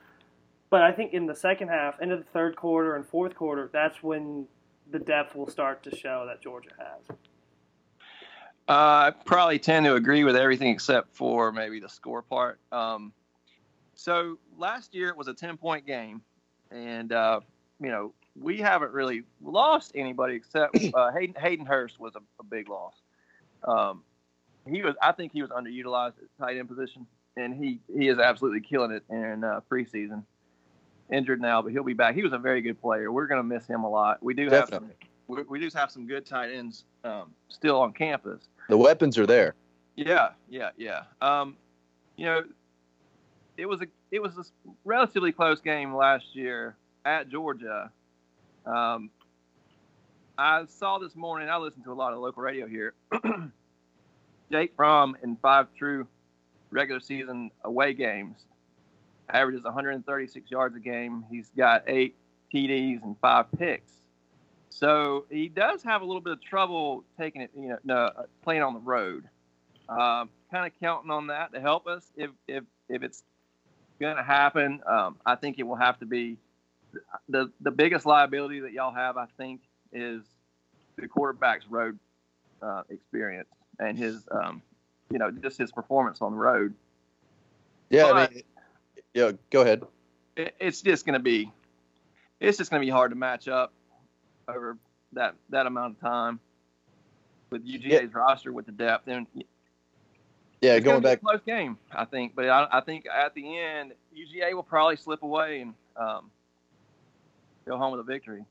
[0.70, 4.02] But I think in the second half, into the third quarter and fourth quarter, that's
[4.02, 4.46] when
[4.90, 7.16] the depth will start to show that Georgia has.
[8.66, 8.72] Uh,
[9.10, 12.58] I probably tend to agree with everything except for maybe the score part.
[12.72, 13.12] Um,
[13.94, 16.22] so last year it was a 10 point game,
[16.70, 17.40] and uh,
[17.80, 22.44] you know we haven't really lost anybody except uh, Hayden, Hayden Hurst was a, a
[22.44, 22.94] big loss.
[23.62, 24.02] Um,
[24.68, 28.18] he was, I think he was underutilized at tight end position, and he he is
[28.18, 30.24] absolutely killing it in uh, preseason.
[31.10, 32.14] Injured now, but he'll be back.
[32.14, 33.12] He was a very good player.
[33.12, 34.22] We're going to miss him a lot.
[34.22, 34.90] We do have some,
[35.28, 38.48] we, we do have some good tight ends um, still on campus.
[38.70, 39.54] The weapons are there.
[39.96, 41.02] Yeah, yeah, yeah.
[41.20, 41.56] Um,
[42.16, 42.44] you know,
[43.58, 44.44] it was a it was a
[44.84, 47.90] relatively close game last year at Georgia.
[48.64, 49.10] Um,
[50.38, 51.48] I saw this morning.
[51.48, 52.94] I listened to a lot of local radio here.
[54.50, 56.06] Jake Fromm and five true
[56.74, 58.44] regular season away games
[59.30, 61.24] averages 136 yards a game.
[61.30, 62.16] He's got eight
[62.52, 63.92] TDs and five picks.
[64.68, 68.62] So he does have a little bit of trouble taking it, you know, uh, playing
[68.62, 69.24] on the road.
[69.88, 73.22] Um, kind of counting on that to help us if if if it's
[74.00, 74.80] going to happen.
[74.87, 76.38] Um, I think it will have to be
[77.28, 79.16] the the biggest liability that y'all have.
[79.16, 79.60] I think
[79.92, 80.22] is
[80.96, 81.98] the quarterback's road
[82.62, 84.62] uh, experience and his, um,
[85.14, 86.74] you know, just his performance on the road.
[87.88, 88.42] Yeah, I mean,
[89.14, 89.31] yeah.
[89.48, 89.85] Go ahead.
[90.37, 91.53] It, it's just going to be,
[92.40, 93.72] it's just going to be hard to match up
[94.48, 94.77] over
[95.12, 96.40] that that amount of time
[97.50, 99.29] with UGA's roster with the depth and
[100.61, 101.20] Yeah, going back.
[101.20, 102.35] close game, I think.
[102.35, 106.29] But I, I think at the end, UGA will probably slip away and um,
[107.68, 108.44] go home with a victory.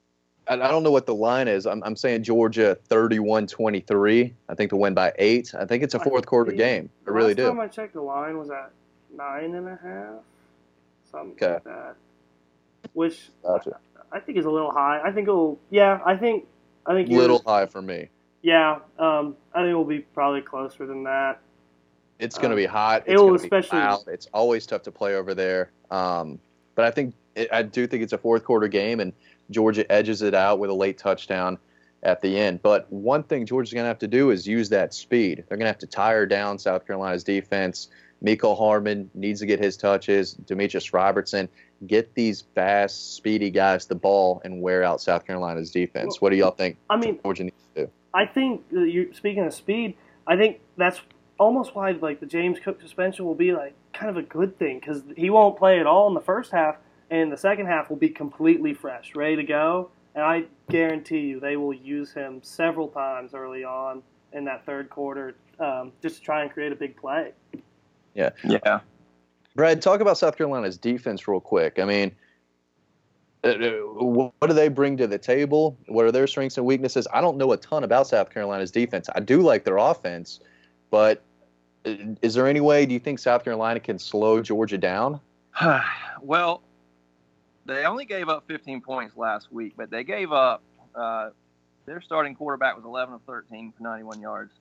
[0.47, 1.65] I I don't know what the line is.
[1.65, 4.33] I'm, I'm saying Georgia 31 23.
[4.49, 5.53] I think to win by eight.
[5.57, 6.89] I think it's a fourth quarter game.
[7.07, 7.47] I really Last do.
[7.47, 8.71] time I checked, the line was at
[9.15, 10.21] nine and a half,
[11.11, 11.53] something Okay.
[11.53, 11.95] like that.
[12.93, 13.77] Which Gotcha.
[14.11, 15.01] I think is a little high.
[15.03, 16.45] I think it'll, yeah, I think,
[16.85, 18.09] I think Little high for me.
[18.41, 18.79] yeah.
[18.99, 21.39] Um, I think it'll be probably closer than that.
[22.19, 23.03] It's going to Um, be hot.
[23.07, 23.79] it will especially-
[24.13, 25.71] It's always tough to play over there.
[25.89, 26.39] Um,
[26.75, 29.13] but I think it, I do think it's a fourth quarter game, and
[29.53, 31.57] Georgia edges it out with a late touchdown
[32.03, 32.61] at the end.
[32.61, 35.45] But one thing Georgia's going to have to do is use that speed.
[35.47, 37.89] They're going to have to tire down South Carolina's defense.
[38.23, 40.33] Mecole Hardman needs to get his touches.
[40.33, 41.49] Demetrius Robertson
[41.87, 46.21] get these fast, speedy guys the ball and wear out South Carolina's defense.
[46.21, 47.91] What do y'all think I mean, Georgia needs to do?
[48.13, 49.95] I think you're speaking of speed.
[50.25, 51.01] I think that's
[51.39, 54.79] almost why like the James Cook suspension will be like kind of a good thing
[54.79, 56.77] because he won't play at all in the first half,
[57.13, 59.91] and the second half will be completely fresh, ready to go.
[60.15, 64.89] And I guarantee you, they will use him several times early on in that third
[64.89, 67.33] quarter, um, just to try and create a big play.
[68.15, 68.31] Yeah.
[68.43, 68.79] Yeah.
[69.55, 71.77] Brad, talk about South Carolina's defense real quick.
[71.77, 72.15] I mean,
[73.43, 73.71] uh, uh,
[74.03, 75.77] what do they bring to the table?
[75.85, 77.07] What are their strengths and weaknesses?
[77.13, 79.07] I don't know a ton about South Carolina's defense.
[79.13, 80.39] I do like their offense,
[80.89, 81.21] but
[81.85, 85.19] uh, is there any way do you think South Carolina can slow Georgia down?
[86.23, 86.63] well,
[87.65, 90.63] they only gave up 15 points last week, but they gave up.
[90.93, 91.29] Uh,
[91.85, 94.53] their starting quarterback was 11 of 13 for 91 yards.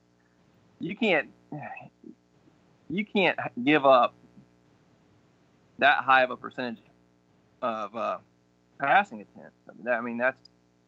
[0.80, 1.28] You can't,
[2.88, 4.14] you can't give up
[5.78, 6.82] that high of a percentage
[7.60, 8.18] of uh,
[8.80, 9.56] passing attempts.
[9.68, 10.36] I mean, that, I mean, that's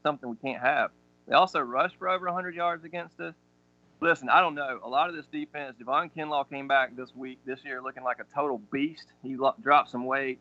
[0.03, 0.91] something we can't have.
[1.29, 3.35] They also rushed for over 100 yards against us.
[4.01, 4.81] Listen, I don't know.
[4.83, 8.19] A lot of this defense, Javon Kinlaw came back this week, this year, looking like
[8.19, 9.07] a total beast.
[9.23, 10.41] He dropped some weight,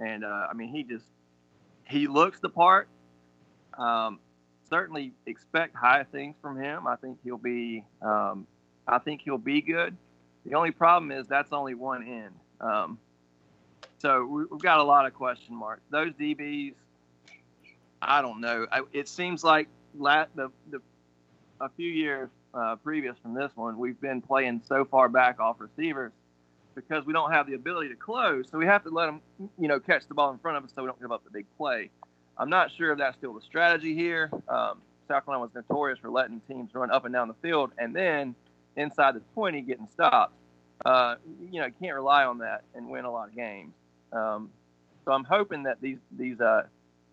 [0.00, 1.06] and uh, I mean, he just
[1.88, 2.88] he looks the part.
[3.76, 4.18] Um,
[4.68, 6.86] certainly expect high things from him.
[6.86, 8.46] I think he'll be, um,
[8.86, 9.96] I think he'll be good.
[10.44, 12.34] The only problem is that's only one end.
[12.60, 12.98] Um,
[13.98, 15.82] so we've got a lot of question marks.
[15.90, 16.74] Those DBs,
[18.00, 18.66] I don't know.
[18.70, 20.80] I, it seems like la- the, the
[21.60, 25.56] a few years uh, previous from this one, we've been playing so far back off
[25.58, 26.12] receivers
[26.86, 28.46] because we don't have the ability to close.
[28.50, 29.20] So we have to let them,
[29.58, 31.30] you know, catch the ball in front of us so we don't give up the
[31.30, 31.90] big play.
[32.36, 34.30] I'm not sure if that's still the strategy here.
[34.48, 37.94] Um, South Carolina was notorious for letting teams run up and down the field and
[37.94, 38.34] then
[38.76, 40.34] inside the 20 getting stopped.
[40.84, 41.16] Uh,
[41.50, 43.72] you know, you can't rely on that and win a lot of games.
[44.12, 44.50] Um,
[45.04, 46.64] so I'm hoping that these these uh,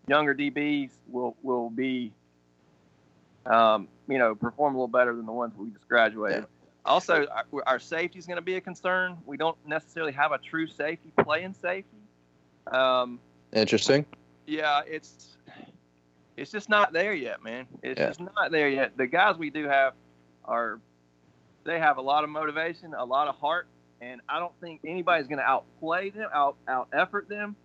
[0.07, 2.11] younger DBs will will be,
[3.45, 6.45] um, you know, perform a little better than the ones we just graduated.
[6.85, 9.17] Also, our, our safety is going to be a concern.
[9.25, 11.97] We don't necessarily have a true safety playing safety.
[12.67, 13.19] Um,
[13.53, 14.05] Interesting.
[14.45, 15.37] Yeah, it's
[16.37, 17.65] it's just not there yet, man.
[17.81, 18.07] It's yeah.
[18.07, 18.97] just not there yet.
[18.97, 19.93] The guys we do have
[20.43, 20.79] are
[21.63, 23.67] they have a lot of motivation, a lot of heart,
[24.01, 27.55] and I don't think anybody's going to outplay them, out out effort them.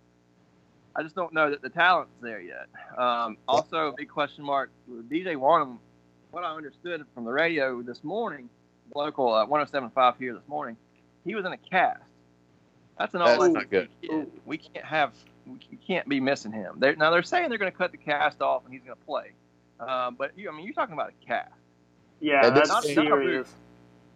[0.95, 2.67] I just don't know that the talent's there yet.
[2.97, 5.77] Um, also, a big question mark DJ Wonnum.
[6.31, 8.49] What I understood from the radio this morning,
[8.95, 10.77] local uh, 107.5 here this morning,
[11.25, 12.01] he was in a cast.
[12.97, 13.39] That's an all.
[13.39, 13.89] That's not good.
[14.45, 15.13] We can't have.
[15.47, 16.75] We can't be missing him.
[16.77, 19.05] They're, now they're saying they're going to cut the cast off and he's going to
[19.05, 19.31] play.
[19.79, 21.51] Um, but you, I mean, you're talking about a cast.
[22.19, 23.47] Yeah, that's not, serious.
[23.47, 23.55] Not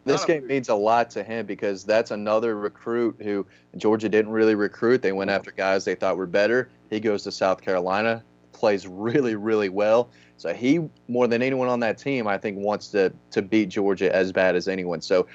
[0.05, 4.53] this game means a lot to him because that's another recruit who Georgia didn't really
[4.53, 5.01] recruit.
[5.01, 6.69] They went after guys they thought were better.
[6.91, 8.23] He goes to South Carolina,
[8.55, 10.09] plays really, really well.
[10.37, 14.13] So he, more than anyone on that team, I think wants to to beat Georgia
[14.13, 15.01] as bad as anyone.
[15.01, 15.27] So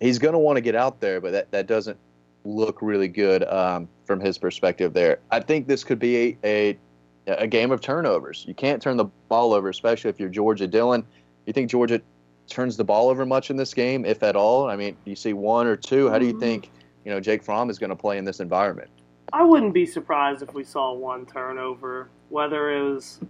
[0.00, 1.98] he's going to want to get out there, but that, that doesn't
[2.44, 5.18] look really good um, from his perspective there.
[5.30, 6.78] I think this could be a, a
[7.26, 8.44] a game of turnovers.
[8.46, 10.68] You can't turn the ball over, especially if you're Georgia.
[10.68, 11.04] Dylan,
[11.44, 12.00] you think Georgia
[12.48, 14.70] turns the ball over much in this game, if at all?
[14.70, 16.08] I mean, you see one or two.
[16.08, 16.70] How do you think
[17.04, 18.90] you know Jake Fromm is going to play in this environment?
[19.32, 22.08] I wouldn't be surprised if we saw one turnover.
[22.28, 23.20] Whether it was,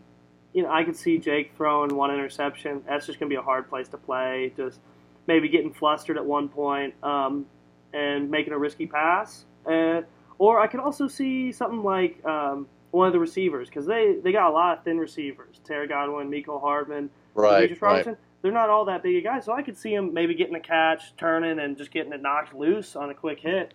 [0.52, 2.82] you know, I could see Jake throwing one interception.
[2.86, 4.52] That's just going to be a hard place to play.
[4.56, 4.80] Just
[5.26, 7.46] maybe getting flustered at one point um,
[7.92, 9.44] and making a risky pass.
[9.66, 10.02] Uh,
[10.38, 14.32] or I could also see something like um, one of the receivers because they, they
[14.32, 15.60] got a lot of thin receivers.
[15.64, 17.80] Terry Godwin, Mecole Hardman, right.
[17.80, 19.40] Right they're not all that big a guy.
[19.40, 22.54] So I could see him maybe getting a catch, turning, and just getting it knocked
[22.54, 23.74] loose on a quick hit.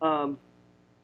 [0.00, 0.38] Um,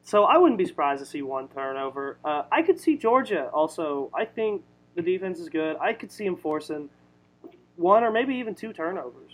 [0.05, 2.17] so I wouldn't be surprised to see one turnover.
[2.23, 4.11] Uh, I could see Georgia also.
[4.13, 4.61] I think
[4.95, 5.77] the defense is good.
[5.81, 6.89] I could see him forcing
[7.75, 9.33] one or maybe even two turnovers.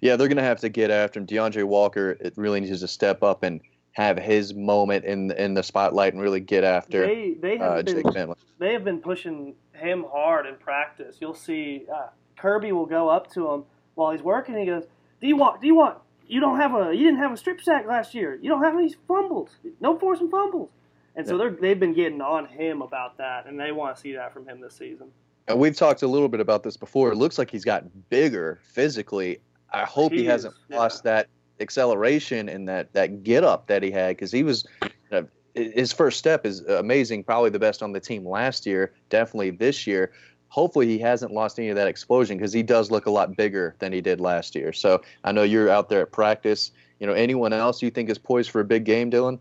[0.00, 1.26] Yeah, they're going to have to get after him.
[1.26, 3.60] D'Andre Walker it really needs to step up and
[3.92, 7.82] have his moment in in the spotlight and really get after they, they have uh,
[7.82, 11.16] been, They have been pushing him hard in practice.
[11.20, 12.06] You'll see uh,
[12.38, 13.64] Kirby will go up to him
[13.96, 14.56] while he's working.
[14.56, 14.84] He goes,
[15.20, 15.60] "Do you want?
[15.60, 15.98] Do you want?
[16.30, 16.94] You don't have a.
[16.94, 18.38] You didn't have a strip sack last year.
[18.40, 19.50] You don't have any fumbles.
[19.80, 20.70] No forcing fumbles."
[21.16, 24.12] And so they're, they've been getting on him about that, and they want to see
[24.12, 25.08] that from him this season.
[25.48, 27.10] And we've talked a little bit about this before.
[27.10, 29.40] It looks like he's gotten bigger physically.
[29.72, 31.26] I hope he, he hasn't lost that
[31.58, 34.64] acceleration and that that get up that he had because he was.
[34.82, 38.92] You know, his first step is amazing, probably the best on the team last year,
[39.08, 40.12] definitely this year
[40.50, 43.74] hopefully he hasn't lost any of that explosion because he does look a lot bigger
[43.78, 44.72] than he did last year.
[44.72, 46.72] So I know you're out there at practice.
[46.98, 49.38] You know, anyone else you think is poised for a big game, Dylan?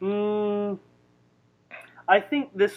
[0.00, 0.78] Mm,
[2.08, 2.72] I think this.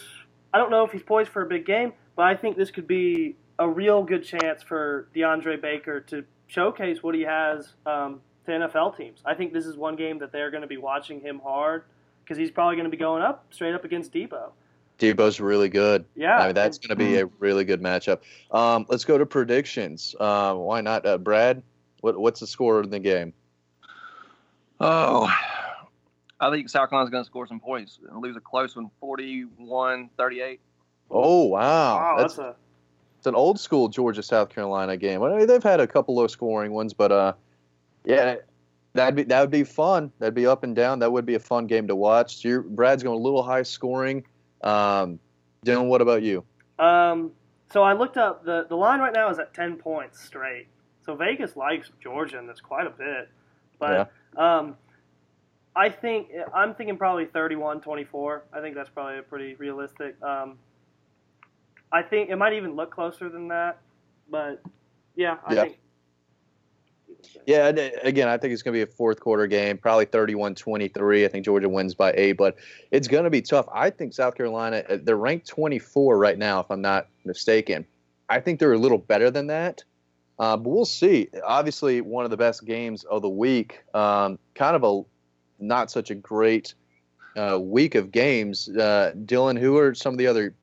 [0.52, 2.88] I don't know if he's poised for a big game, but I think this could
[2.88, 8.50] be a real good chance for DeAndre Baker to showcase what he has um, to
[8.50, 9.20] NFL teams.
[9.24, 11.84] I think this is one game that they're going to be watching him hard
[12.24, 14.50] because he's probably going to be going up straight up against Deebo.
[15.00, 16.04] Deebo's really good.
[16.14, 18.20] Yeah, I mean that's going to be a really good matchup.
[18.50, 20.14] Um, let's go to predictions.
[20.20, 21.62] Uh, why not, uh, Brad?
[22.02, 23.32] What, what's the score in the game?
[24.78, 25.30] Oh,
[26.38, 30.58] I think South Carolina's going to score some points and lose a close one, 41-38.
[31.10, 32.56] Oh wow, wow that's, that's a
[33.18, 35.22] it's an old school Georgia South Carolina game.
[35.22, 37.32] I mean, they've had a couple low scoring ones, but uh,
[38.04, 38.36] yeah,
[38.94, 40.10] that'd be that would be fun.
[40.20, 41.00] That'd be up and down.
[41.00, 42.40] That would be a fun game to watch.
[42.40, 44.24] So your, Brad's going a little high scoring.
[44.62, 45.18] Um,
[45.64, 46.44] Dylan, what about you?
[46.78, 47.32] Um,
[47.72, 50.66] so I looked up the the line right now is at ten points straight.
[51.04, 53.28] So Vegas likes Georgia, and that's quite a bit.
[53.78, 54.58] But yeah.
[54.58, 54.76] um,
[55.74, 58.42] I think I'm thinking probably 31-24.
[58.52, 60.20] I think that's probably a pretty realistic.
[60.22, 60.58] Um,
[61.92, 63.78] I think it might even look closer than that,
[64.28, 64.62] but
[65.16, 65.62] yeah, I yeah.
[65.62, 65.78] think
[67.46, 70.54] Yeah, uh, again, I think it's going to be a fourth quarter game, probably 31
[70.54, 71.24] 23.
[71.24, 72.56] I think Georgia wins by eight, but
[72.90, 73.66] it's going to be tough.
[73.72, 77.86] I think South Carolina, uh, they're ranked 24 right now, if I'm not mistaken.
[78.28, 79.82] I think they're a little better than that,
[80.38, 81.28] uh, but we'll see.
[81.44, 85.02] Obviously, one of the best games of the week, um, kind of a
[85.62, 86.74] not such a great
[87.36, 88.68] uh, week of games.
[88.68, 90.54] Uh, Dylan, who are some of the other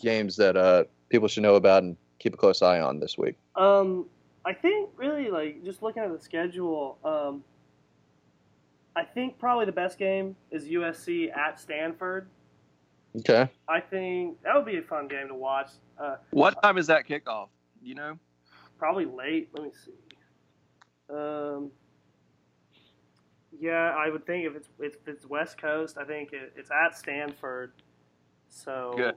[0.00, 3.36] games that uh, people should know about and keep a close eye on this week?
[3.56, 4.06] Um,
[4.48, 6.96] I think really like just looking at the schedule.
[7.04, 7.44] Um,
[8.96, 12.28] I think probably the best game is USC at Stanford.
[13.18, 13.50] Okay.
[13.68, 15.68] I think that would be a fun game to watch.
[16.00, 17.48] Uh, What time is that kickoff?
[17.82, 18.18] You know?
[18.78, 19.50] probably late.
[19.52, 21.14] Let me see.
[21.14, 21.70] Um,
[23.60, 26.96] yeah, I would think if it's if it's West Coast, I think it, it's at
[26.96, 27.72] Stanford.
[28.48, 29.14] So Good.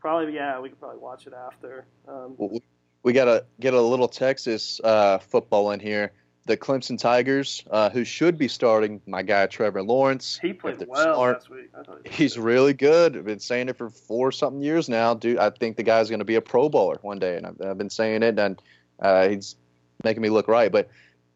[0.00, 1.84] probably yeah, we could probably watch it after.
[2.06, 2.62] Um, Well,
[3.02, 6.12] we- got to get a little Texas uh, football in here.
[6.46, 10.38] The Clemson Tigers, uh, who should be starting my guy Trevor Lawrence.
[10.40, 11.34] he played well smart.
[11.36, 11.68] last week.
[11.78, 13.18] I thought he He's really good.
[13.18, 15.38] I've been saying it for four something years now, dude.
[15.38, 17.76] I think the guy's going to be a Pro Bowler one day, and I've, I've
[17.78, 18.62] been saying it, and
[19.00, 19.56] uh, he's
[20.04, 20.72] making me look right.
[20.72, 20.88] But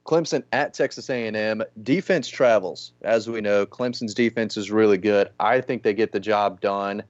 [0.06, 2.92] Clemson at Texas A&M, defense travels.
[3.02, 5.28] As we know, Clemson's defense is really good.
[5.38, 7.02] I think they get the job done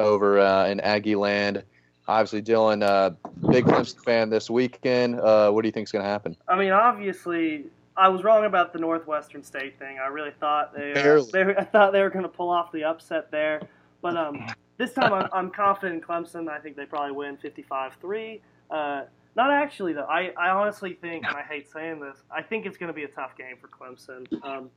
[0.00, 1.62] over uh, in Aggie land.
[2.08, 3.10] Obviously, Dylan, uh,
[3.50, 5.20] big Clemson fan this weekend.
[5.20, 6.34] Uh, what do you think is going to happen?
[6.48, 7.66] I mean, obviously,
[7.98, 9.98] I was wrong about the Northwestern State thing.
[9.98, 12.82] I really thought they, uh, they I thought they were going to pull off the
[12.82, 13.60] upset there,
[14.00, 14.46] but um,
[14.78, 16.48] this time I'm, I'm confident in Clemson.
[16.48, 18.40] I think they probably win 55-3.
[18.70, 19.02] Uh,
[19.36, 20.06] not actually though.
[20.08, 23.04] I, I honestly think, and I hate saying this, I think it's going to be
[23.04, 24.26] a tough game for Clemson.
[24.42, 24.70] Um,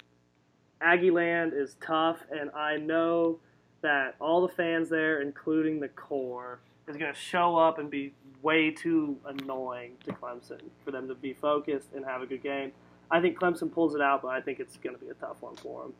[0.81, 3.39] Aggie Land is tough, and I know
[3.81, 6.59] that all the fans there, including the Corps,
[6.91, 11.15] is going to show up and be way too annoying to Clemson for them to
[11.15, 12.71] be focused and have a good game.
[13.09, 15.41] I think Clemson pulls it out, but I think it's going to be a tough
[15.41, 15.93] one for them.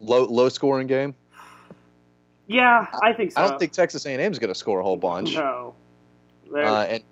[0.00, 1.14] Low low scoring game.
[2.46, 3.40] Yeah, I think so.
[3.42, 5.34] I don't think Texas A&M is going to score a whole bunch.
[5.34, 5.74] no.
[6.52, 7.02] Uh, and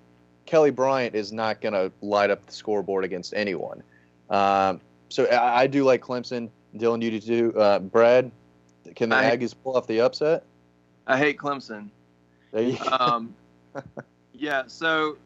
[0.46, 3.82] Kelly Bryant is not going to light up the scoreboard against anyone.
[4.30, 6.50] Um, so I, I do like Clemson.
[6.76, 7.58] Dylan, you do too.
[7.58, 8.32] Uh, Brad,
[8.96, 10.42] can the I- Aggies pull off the upset?
[11.06, 11.88] I hate Clemson.
[12.52, 12.96] There you go.
[12.98, 13.34] Um,
[14.32, 15.16] yeah, so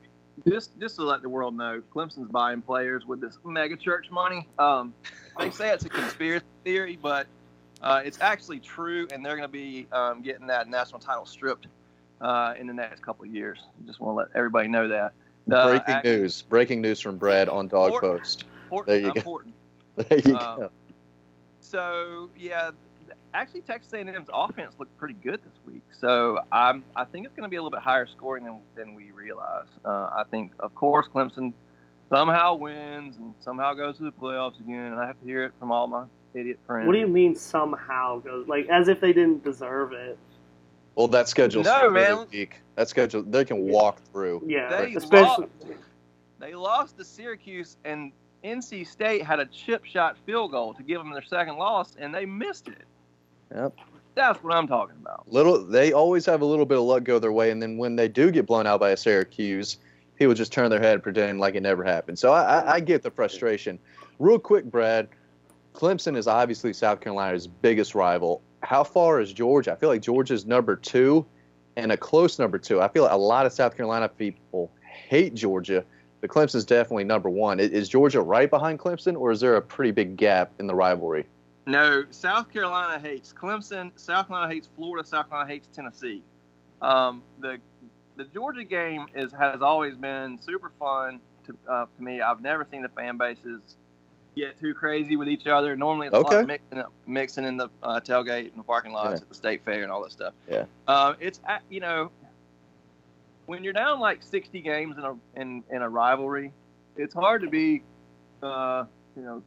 [0.49, 4.47] just just to let the world know, Clemson's buying players with this mega church money.
[4.59, 4.95] Um,
[5.39, 7.27] they say it's a conspiracy theory, but
[7.83, 11.67] uh, it's actually true, and they're going to be um, getting that national title stripped
[12.21, 13.59] uh, in the next couple of years.
[13.87, 15.13] Just want to let everybody know that.
[15.47, 16.43] The Breaking Ag- news.
[16.43, 18.01] Breaking news from Brad on Dog.
[18.01, 18.45] Post.
[18.87, 19.43] There you go.
[19.97, 20.71] There you Um, go.
[21.61, 22.71] So yeah,
[23.35, 25.83] actually Texas A&M's offense looked pretty good this week.
[25.99, 28.95] So I'm I think it's going to be a little bit higher scoring than, than
[28.95, 29.67] we realize.
[29.85, 31.53] Uh, I think of course Clemson
[32.11, 35.53] somehow wins and somehow goes to the playoffs again, and I have to hear it
[35.59, 36.87] from all my idiot friends.
[36.87, 40.19] what do you mean somehow goes like as if they didn't deserve it?
[40.95, 42.27] Well, that schedule's No, really man.
[42.31, 42.61] weak.
[42.75, 44.43] That schedule, they can walk through.
[44.47, 45.47] Yeah, They especially
[46.39, 48.13] They lost to Syracuse, and
[48.45, 52.15] NC State had a chip shot field goal to give them their second loss, and
[52.15, 52.83] they missed it.
[53.55, 53.75] Yep.
[54.15, 55.31] That's what I'm talking about.
[55.33, 57.97] Little, they always have a little bit of luck go their way, and then when
[57.97, 59.79] they do get blown out by a Syracuse,
[60.17, 62.19] people just turn their head and pretend like it never happened.
[62.19, 63.79] So I, I, I get the frustration.
[64.19, 65.09] Real quick, Brad,
[65.75, 68.43] Clemson is obviously South Carolina's biggest rival.
[68.63, 69.73] How far is Georgia?
[69.73, 71.25] I feel like Georgia's number two,
[71.77, 72.83] and a close number two.
[72.83, 75.85] I feel like a lot of South Carolina people hate Georgia,
[76.21, 77.59] but Clemson's definitely number one.
[77.59, 81.25] Is Georgia right behind Clemson, or is there a pretty big gap in the rivalry?
[81.67, 83.93] No, South Carolina hates Clemson.
[83.97, 85.07] South Carolina hates Florida.
[85.07, 86.23] South Carolina hates Tennessee.
[86.81, 87.59] Um, the
[88.17, 92.21] the Georgia game is has always been super fun to, uh, to me.
[92.21, 93.61] I've never seen the fan bases
[94.35, 95.77] get too crazy with each other.
[95.77, 98.93] Normally, it's a lot of mixing, up, mixing in the uh, tailgate and the parking
[98.93, 99.23] lots Yeah.
[99.23, 100.35] at the state fair and all that stuff.
[100.51, 100.65] Yeah.
[100.89, 102.11] Uh, it's you know
[103.47, 106.53] when you're down like 60 games in a in, in a rivalry,
[106.97, 107.83] it's hard to be
[108.43, 108.85] uh,
[109.17, 109.43] you know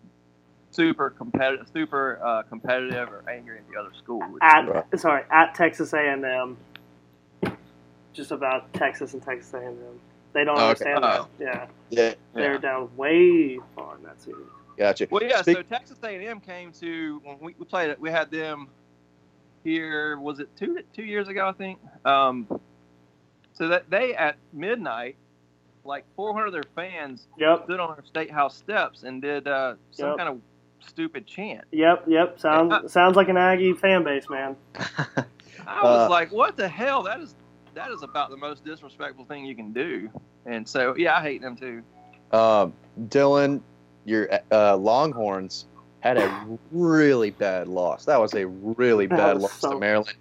[0.75, 4.21] super competitive, super uh, competitive or angry at the other school.
[4.41, 4.99] at Right.
[4.99, 6.57] sorry at Texas A&M.
[8.13, 9.75] Just about Texas and Texas A&M.
[10.33, 10.91] They don't Oh, okay.
[10.93, 11.27] understand Oh.
[11.39, 11.43] that.
[11.43, 12.57] Yeah, Yeah, they're Yeah.
[12.59, 14.47] down way far in that series.
[14.77, 15.07] gotcha.
[15.09, 15.41] Well, yeah.
[15.41, 17.99] Speak- so Texas A&M came to when we, we played it.
[17.99, 18.67] We had them
[19.63, 20.17] here.
[20.19, 21.47] Was it two two years ago?
[21.47, 21.79] I think.
[22.06, 22.47] Um,
[23.54, 25.15] so that they at midnight,
[25.85, 29.75] like 400 of their fans Yep, stood on our state house steps and did uh,
[29.91, 30.17] some Yep.
[30.17, 30.41] kind of
[30.80, 31.65] stupid chant.
[31.71, 32.40] yep, yep.
[32.40, 32.88] Sounds Yeah.
[32.88, 34.56] sounds like an Aggie fan base, man.
[35.67, 37.04] I was Uh, like, "What the hell?
[37.04, 37.36] That is
[37.73, 40.10] that is about the most disrespectful thing you can do."
[40.46, 41.82] And so, yeah, I hate them too.
[42.32, 42.73] Um,
[43.08, 43.62] Dylan,
[44.06, 45.65] your uh, Longhorns
[46.02, 48.06] had a really bad loss.
[48.06, 50.13] That was a really bad loss so- to Maryland.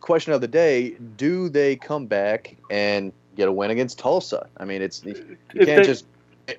[0.00, 4.46] Question of the day: Do they come back and get a win against Tulsa?
[4.58, 5.12] I mean, it's you
[5.54, 6.06] If can't they- just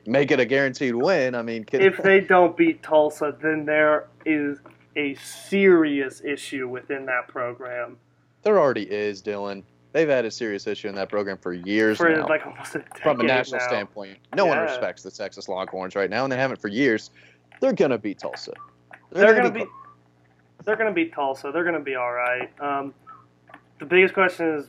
[0.05, 1.35] make it a guaranteed win.
[1.35, 4.59] I mean, if they don't beat Tulsa, then there is
[4.95, 7.97] a serious issue within that program
[8.43, 9.63] there already is, Dylan.
[9.91, 12.27] They've had a serious issue in that program for years for now.
[12.27, 13.67] like almost a decade from a national now.
[13.67, 14.17] standpoint.
[14.35, 17.09] No one respects the Texas Longhorns right now, and they haven't for years.
[17.59, 18.53] They're gonna beat Tulsa.
[19.11, 19.71] They're gonna gonna be.
[20.63, 21.51] They're gonna beat Tulsa.
[21.51, 22.49] They're gonna be all right.
[22.61, 22.93] Um,
[23.79, 24.67] the biggest question is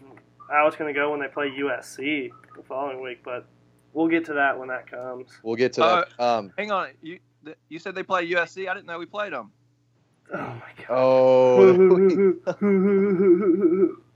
[0.50, 3.46] how it's gonna go when they play USC the following week, but
[3.92, 5.30] we'll get to that when that comes.
[5.42, 6.24] We'll get to Uh, that.
[6.24, 8.68] Um, Hang on, you th- you said they play USC.
[8.68, 9.52] I didn't know we played them.
[10.32, 10.86] Oh my god.
[10.90, 12.36] oh,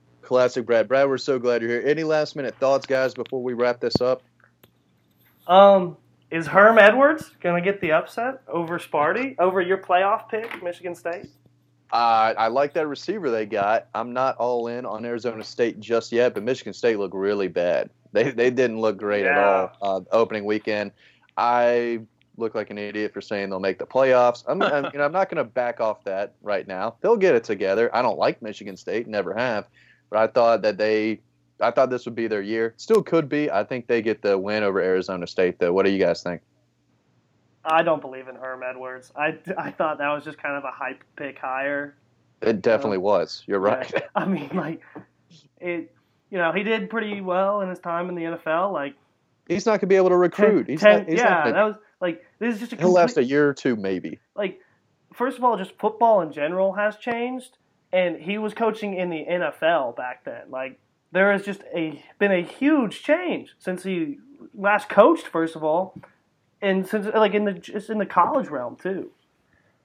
[0.23, 0.89] classic Brad.
[0.89, 1.83] Brad, we're so glad you're here.
[1.87, 4.23] Any last minute thoughts, guys, before we wrap this up?
[5.47, 5.97] um,
[6.31, 11.27] is Herm Edwards gonna get the upset over Sparty over your playoff pick, Michigan State?
[11.93, 13.89] Uh, I like that receiver they got.
[13.95, 17.91] I'm not all in on Arizona State just yet, but Michigan State looked really bad.
[18.23, 20.93] They they didn't look great at all uh, opening weekend.
[21.37, 22.01] I
[22.37, 24.45] look like an idiot for saying they'll make the playoffs.
[24.47, 26.95] I'm I'm, you know, I'm not going to back off that right now.
[27.01, 27.91] They'll get it together.
[27.95, 29.67] I don't like Michigan State, never have,
[30.11, 31.21] but I thought that they.
[31.61, 32.75] I thought this would be their year.
[32.77, 33.51] Still could be.
[33.51, 35.73] I think they get the win over Arizona State, though.
[35.73, 36.43] What do you guys think?
[37.65, 39.13] I don't believe in Herm Edwards.
[39.17, 41.95] I, I thought that was just kind of a hype pick hire.
[42.43, 43.45] It definitely was.
[43.47, 43.91] You're right.
[43.93, 44.01] Yeah.
[44.15, 44.83] I mean, like
[45.61, 45.94] it.
[46.35, 48.73] You know, he did pretty well in his time in the NFL.
[48.73, 48.97] Like
[49.47, 50.69] He's not going to be able to recruit.
[50.69, 52.91] He's ten, not, he's yeah, not gonna, that was like this is just a he'll
[52.91, 54.19] last a year or two, maybe.
[54.35, 54.59] like
[55.13, 57.57] first of all, just football in general has changed,
[57.93, 60.51] and he was coaching in the NFL back then.
[60.51, 60.81] Like
[61.13, 64.19] there has just a been a huge change since he
[64.57, 65.29] last coached.
[65.29, 65.97] First of all,
[66.61, 69.13] and since like in the just in the college realm too.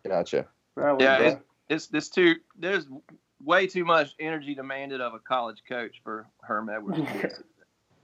[0.03, 0.47] Gotcha.
[0.75, 2.37] Yeah, like, it's, it's this too.
[2.57, 2.87] There's
[3.43, 6.99] way too much energy demanded of a college coach for Herm Edwards.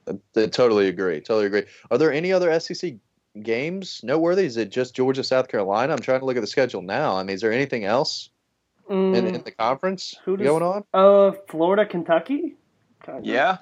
[0.08, 0.12] I,
[0.42, 1.20] I totally agree.
[1.22, 1.64] Totally agree.
[1.92, 2.96] Are there any other SEC
[3.42, 4.46] games noteworthy?
[4.46, 5.94] Is it just Georgia, South Carolina?
[5.94, 7.18] I'm trying to look at the schedule now.
[7.18, 8.30] I mean, is there anything else
[8.90, 10.84] mm, in, in the conference Who does- going on?
[10.94, 12.56] uh, Florida, Kentucky.
[13.04, 13.26] Kind of.
[13.26, 13.58] yeah,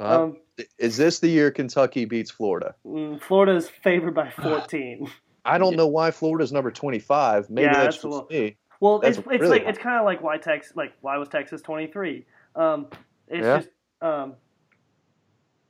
[0.00, 0.36] Uh, Um,
[0.78, 2.74] is this the year Kentucky beats Florida?
[2.86, 5.08] mm, Florida is favored by 14.
[5.44, 7.48] I don't know why Florida's number 25.
[7.48, 8.56] Maybe Yeah, that's that's just a little- me.
[8.80, 9.70] Well, That's it's it's really like high.
[9.70, 12.24] it's kind of like why Tex like why was Texas 23?
[12.54, 12.86] Um,
[13.28, 13.56] it's Yeah.
[13.58, 13.68] just
[14.00, 14.34] um,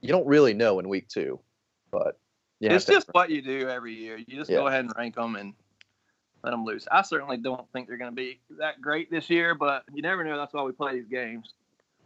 [0.00, 1.40] You don't really know in week two,
[1.90, 2.18] but
[2.61, 4.16] yeah, it's just what you do every year.
[4.18, 4.59] You just Yeah.
[4.59, 5.54] go ahead and rank them and
[6.44, 6.86] let them loose.
[6.90, 10.22] I certainly don't think they're going to be that great this year, but you never
[10.22, 10.36] know.
[10.36, 11.54] That's why we play these games.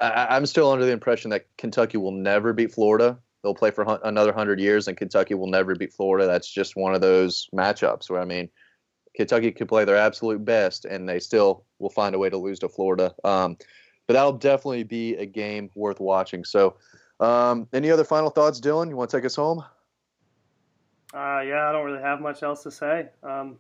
[0.01, 3.19] I, I'm still under the impression that Kentucky will never beat Florida.
[3.43, 6.27] They'll play for hun- another hundred years, and Kentucky will never beat Florida.
[6.27, 8.49] That's just one of those matchups where I mean,
[9.15, 12.59] Kentucky could play their absolute best, and they still will find a way to lose
[12.61, 13.15] to Florida.
[13.25, 13.57] Um,
[14.07, 16.45] but that'll definitely be a game worth watching.
[16.45, 16.77] So,
[17.21, 18.89] um, any other final thoughts, Dylan?
[18.89, 19.63] You want to take us home?
[21.15, 23.09] uh, yeah, I don't really have much else to say.
[23.23, 23.59] Um,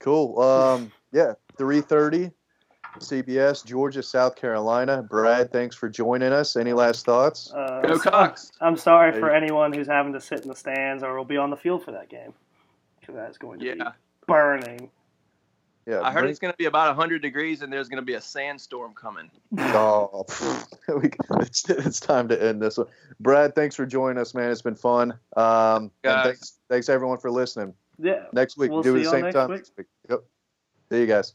[0.00, 0.38] Cool.
[0.38, 2.30] Um, yeah, three thirty,
[2.98, 5.02] CBS, Georgia, South Carolina.
[5.02, 6.56] Brad, thanks for joining us.
[6.56, 7.50] Any last thoughts?
[7.54, 8.52] uh, Go Cocks.
[8.60, 11.38] I'm sorry There for anyone who's having to sit in the stands or will be
[11.38, 12.34] on the field for that game
[13.06, 13.92] because that is going to be Yeah,
[14.26, 14.90] burning.
[15.86, 18.06] Yeah, I heard bring- it's going to be about 100 degrees and there's going to
[18.06, 19.30] be a sandstorm coming.
[19.58, 20.24] Oh,
[21.40, 22.86] it's, it's time to end this one.
[23.20, 24.50] Brad, thanks for joining us, man.
[24.50, 25.12] It's been fun.
[25.36, 26.24] Um, and Guys.
[26.24, 27.74] thanks, thanks everyone for listening.
[27.98, 28.24] Yeah.
[28.32, 29.50] Next week, We'll do it the same time.
[29.50, 29.58] week.
[29.58, 29.86] next week.
[30.08, 30.24] Yep.
[30.90, 31.34] See you guys.